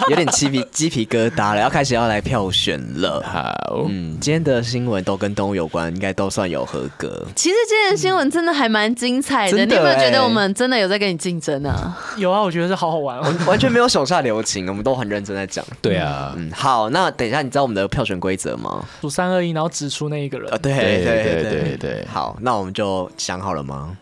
[0.09, 3.23] 有点鸡皮鸡皮疙瘩了，要开始要来票选了。
[3.25, 7.27] 好，嗯，今天的新闻都跟动物有关，应该都算有合格。
[7.35, 11.99] 其实今天的新闻真的还蛮精彩的，你有没有觉得我们真的有在跟你竞争啊？
[12.17, 15.65] 有啊，我觉得是好好玩，完全没有手下留情，我们都很认真在讲。
[15.81, 18.85] 对啊，嗯，好，那等一下，你知道我们的票选规则吗？
[19.01, 20.53] 数三二一，然后指出那一个人。
[20.53, 23.97] 啊，对对对对对，好，那我们就想好了吗？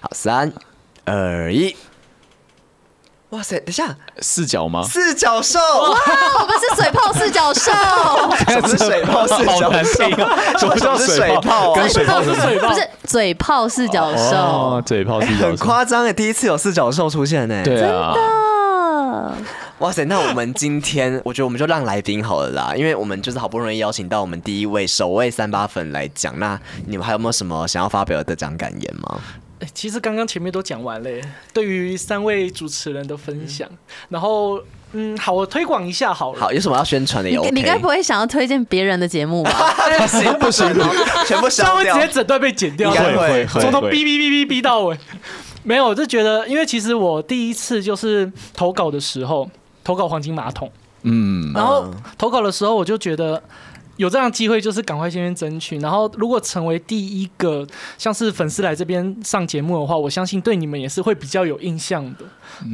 [0.00, 0.52] 好，三
[1.04, 1.76] 二一，
[3.30, 3.58] 哇塞！
[3.60, 4.82] 等一下，四角吗？
[4.82, 5.58] 四角兽！
[5.58, 5.98] 哇，
[6.40, 7.70] 我们 是水泡四角兽。
[8.48, 10.10] 什么是水泡四角兽？
[10.58, 11.72] 什么叫水泡？
[11.74, 12.68] 跟水泡是水泡？
[12.68, 17.62] 不是嘴炮四角兽，嘴炮四角兽很夸张哎，第一次有四角兽出现呢。
[17.62, 19.34] 对啊，真的。
[19.80, 20.04] 哇塞！
[20.04, 26.38] 那我们今天， 我觉得我们就让来宾好了啦，因为我们就是好不容易邀请到我们第一位首位三八粉来讲。
[26.38, 29.18] 那你们还有没有什么想要发表的得奖感言吗？
[29.74, 31.10] 其实刚刚前面都讲完了，
[31.54, 33.78] 对于三位主持人的分享，嗯、
[34.10, 34.60] 然后
[34.92, 36.40] 嗯，好，我推广一下好了。
[36.40, 37.50] 好，有什么要宣传的有、OK？
[37.50, 39.74] 你该不会想要推荐别人的节目吧？
[39.98, 40.66] 不 行不行，
[41.26, 44.98] 全部消掉，会直接整段被剪掉，会会从头哔哔哔哔哔到尾。
[45.62, 49.48] 没有，我就觉得，因为其实我第一次就是投稿的时候，
[49.84, 50.70] 投稿黄金马桶，
[51.02, 53.42] 嗯，然后投稿的时候我就觉得。
[53.96, 55.76] 有这样的机会，就是赶快先去争取。
[55.76, 57.66] 然后，如果成为第一个
[57.98, 62.24] 像是粉丝来这边上节目的话，我相信对你们也是会比较有印象的。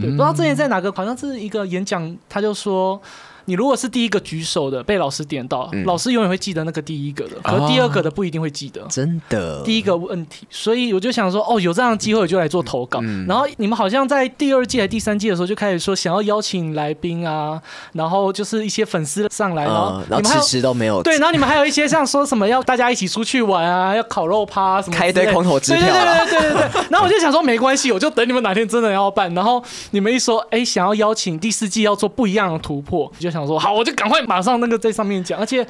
[0.00, 3.02] 对，不知道之前在哪个，好像是一个演讲，他就说。
[3.46, 8.82] 你如果是第一个举手的，被老师点到，嗯、老师永远会记得那个第一个的，可是第二个的不一定会记得。
[8.82, 13.00] 哦、真的，第一个问题，所以我就想说，哦，有这样的机会，我就来做投稿。
[13.02, 17.60] 嗯、然后你们好像在第二季还是第三季的时候就开始说想要邀请来宾啊，
[17.92, 21.02] 然后就是一些粉丝上来，然后你们迟迟都没有。
[21.02, 26.24] 对，然后你们还有一些像说什么要大家一起出去玩啊，要烤肉趴、啊、什么，开一堆空头支票、啊。
[26.26, 26.86] 对对对对对对。
[26.90, 29.32] 然后我就想说没关系，我就等你们哪天真的要办。
[29.34, 34.22] 然后你们一说，哎，想要邀请第四季要做不一样的突破，就想说好，我就赶快。
[34.22, 35.64] 马上那个在上面讲，而且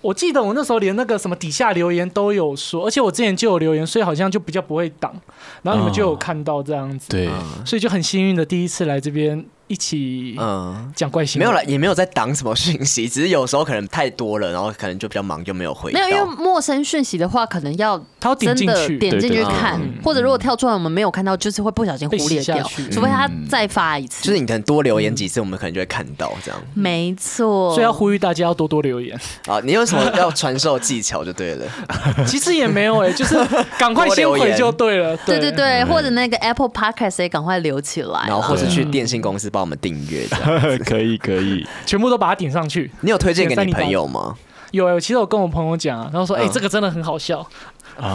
[0.00, 5.14] 我记得我那时候连那个什么底下留言都有说，而且我之前就有留言，所以好像就比较不会挡，
[5.62, 7.30] 然后你们就有看到这样子，对，
[7.64, 9.44] 所以就很幸运的第一次来这边。
[9.72, 15.90] 一起嗯讲怪新闻，没有了，也没有在挡什么讯息，只是有时候可能太多了，然后可能就比较忙，就没有回。
[15.92, 17.98] 没有，因为陌生讯息的话，可能要
[18.38, 24.22] 真的点进去看，或者如果跳出来我们没有看到，就是会不小心忽略掉，除非他再发一次。
[24.22, 26.60] 就是你可能多留言几次，我们可能就会看到这样。
[26.74, 29.58] 没错，所以要呼吁大家要多多留言啊！
[29.64, 31.66] 你有什么要传授技巧就对了。
[32.28, 33.34] 其实也没有哎， 就是
[33.78, 35.16] 赶快先回就对了。
[35.24, 40.26] 对对对，或者那个 Apple Podcast 也赶快留起来，然后或者去电信公司帮我们订阅。
[40.84, 42.90] 可以可以，全部都把它点上去。
[43.02, 44.34] 你有推荐给你朋友吗？
[44.72, 47.46] 有哎，其实我跟我朋友讲，啊然后说，哎，这个真的很好笑。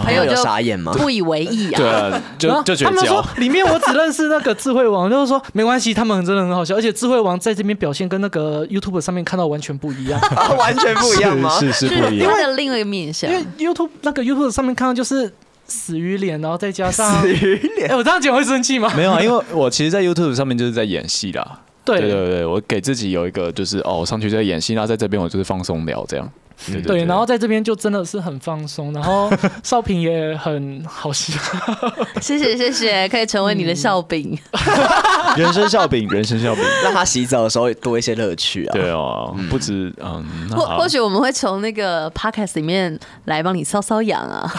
[0.04, 0.92] 朋友就傻眼吗？
[0.92, 1.78] 不以为意啊。
[1.78, 2.90] 对啊，就 就觉得。
[2.90, 10.20] 他们说里面我只认识那个智慧王，就是说没关系，他们真的很好笑，而且智慧王在这边表现跟那个 YouTube 上面看到完全不一样，
[10.58, 11.52] 完全不一样吗？
[11.62, 12.28] 是是不一样。
[12.28, 15.32] 因为另外一个面向，因为 YouTube 那个 YouTube 上面看到就是
[15.68, 17.90] 死鱼脸，然后再加上 死鱼脸。
[17.92, 18.92] 哎，我这样讲会生气吗？
[18.96, 21.62] 没有啊，因为我其实，在 YouTube 上面就是在演戏啦。
[21.86, 26.30] 对对对，我给自己有一个就是哦，我上去在演戏，然后在这边我就是放松聊这样。
[26.66, 29.32] 对，对，对，对，然后在这边就真的是很放松，然后
[29.64, 31.34] 少平也很好笑。
[32.22, 34.38] 谢谢谢谢，可以成为你的笑柄，
[35.38, 38.74] 人生笑柄，人生笑柄，让他洗澡的时候多一些乐趣啊。
[38.74, 44.52] 对哦，不止嗯，或或许我们会从那个 podcast 里面来帮你搔搔痒啊，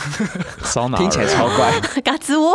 [0.62, 0.98] 搔哪？
[0.98, 1.72] 听起来超怪，
[2.02, 2.52] 嘎吱窝。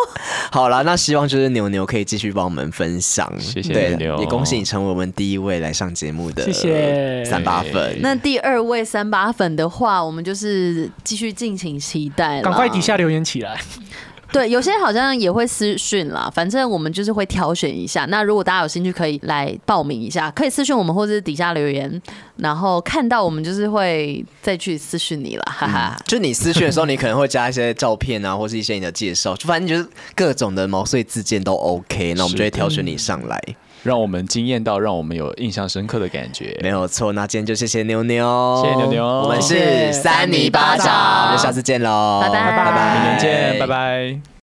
[0.52, 7.98] 好了，那希望就是牛牛可以继续帮我们分享，谢谢牛牛，也恭喜你成为我们第一位来上节目的，谢谢三八粉。
[8.02, 13.60] 那第二位三八粉的话，我们就是继续敬请期待，赶快底下留言起来。
[14.32, 18.06] 对，有些好像也会私讯啦，反正我们就是会挑选一下。
[18.06, 22.02] 那如果大家有兴趣，可以来报名一下，可以私讯我们，或者是底下留言，
[22.38, 26.02] 然后看到我们就是会再去私讯你了，哈哈、嗯。
[26.08, 33.40] 就你私讯的时候，你可能会加一些照片啊，或是一些你的介绍，就反正就是各种的毛遂自荐都 OK，那我们就会挑选你上来。
[33.84, 36.58] 让我们惊艳到，让我们有印象深刻的感觉。
[36.62, 42.56] 没有错，那今天就谢谢妞妞，谢谢妞妞，我们是三尼巴掌，我们下次见喽，拜拜。
[42.56, 44.24] 拜拜，明年见，拜拜。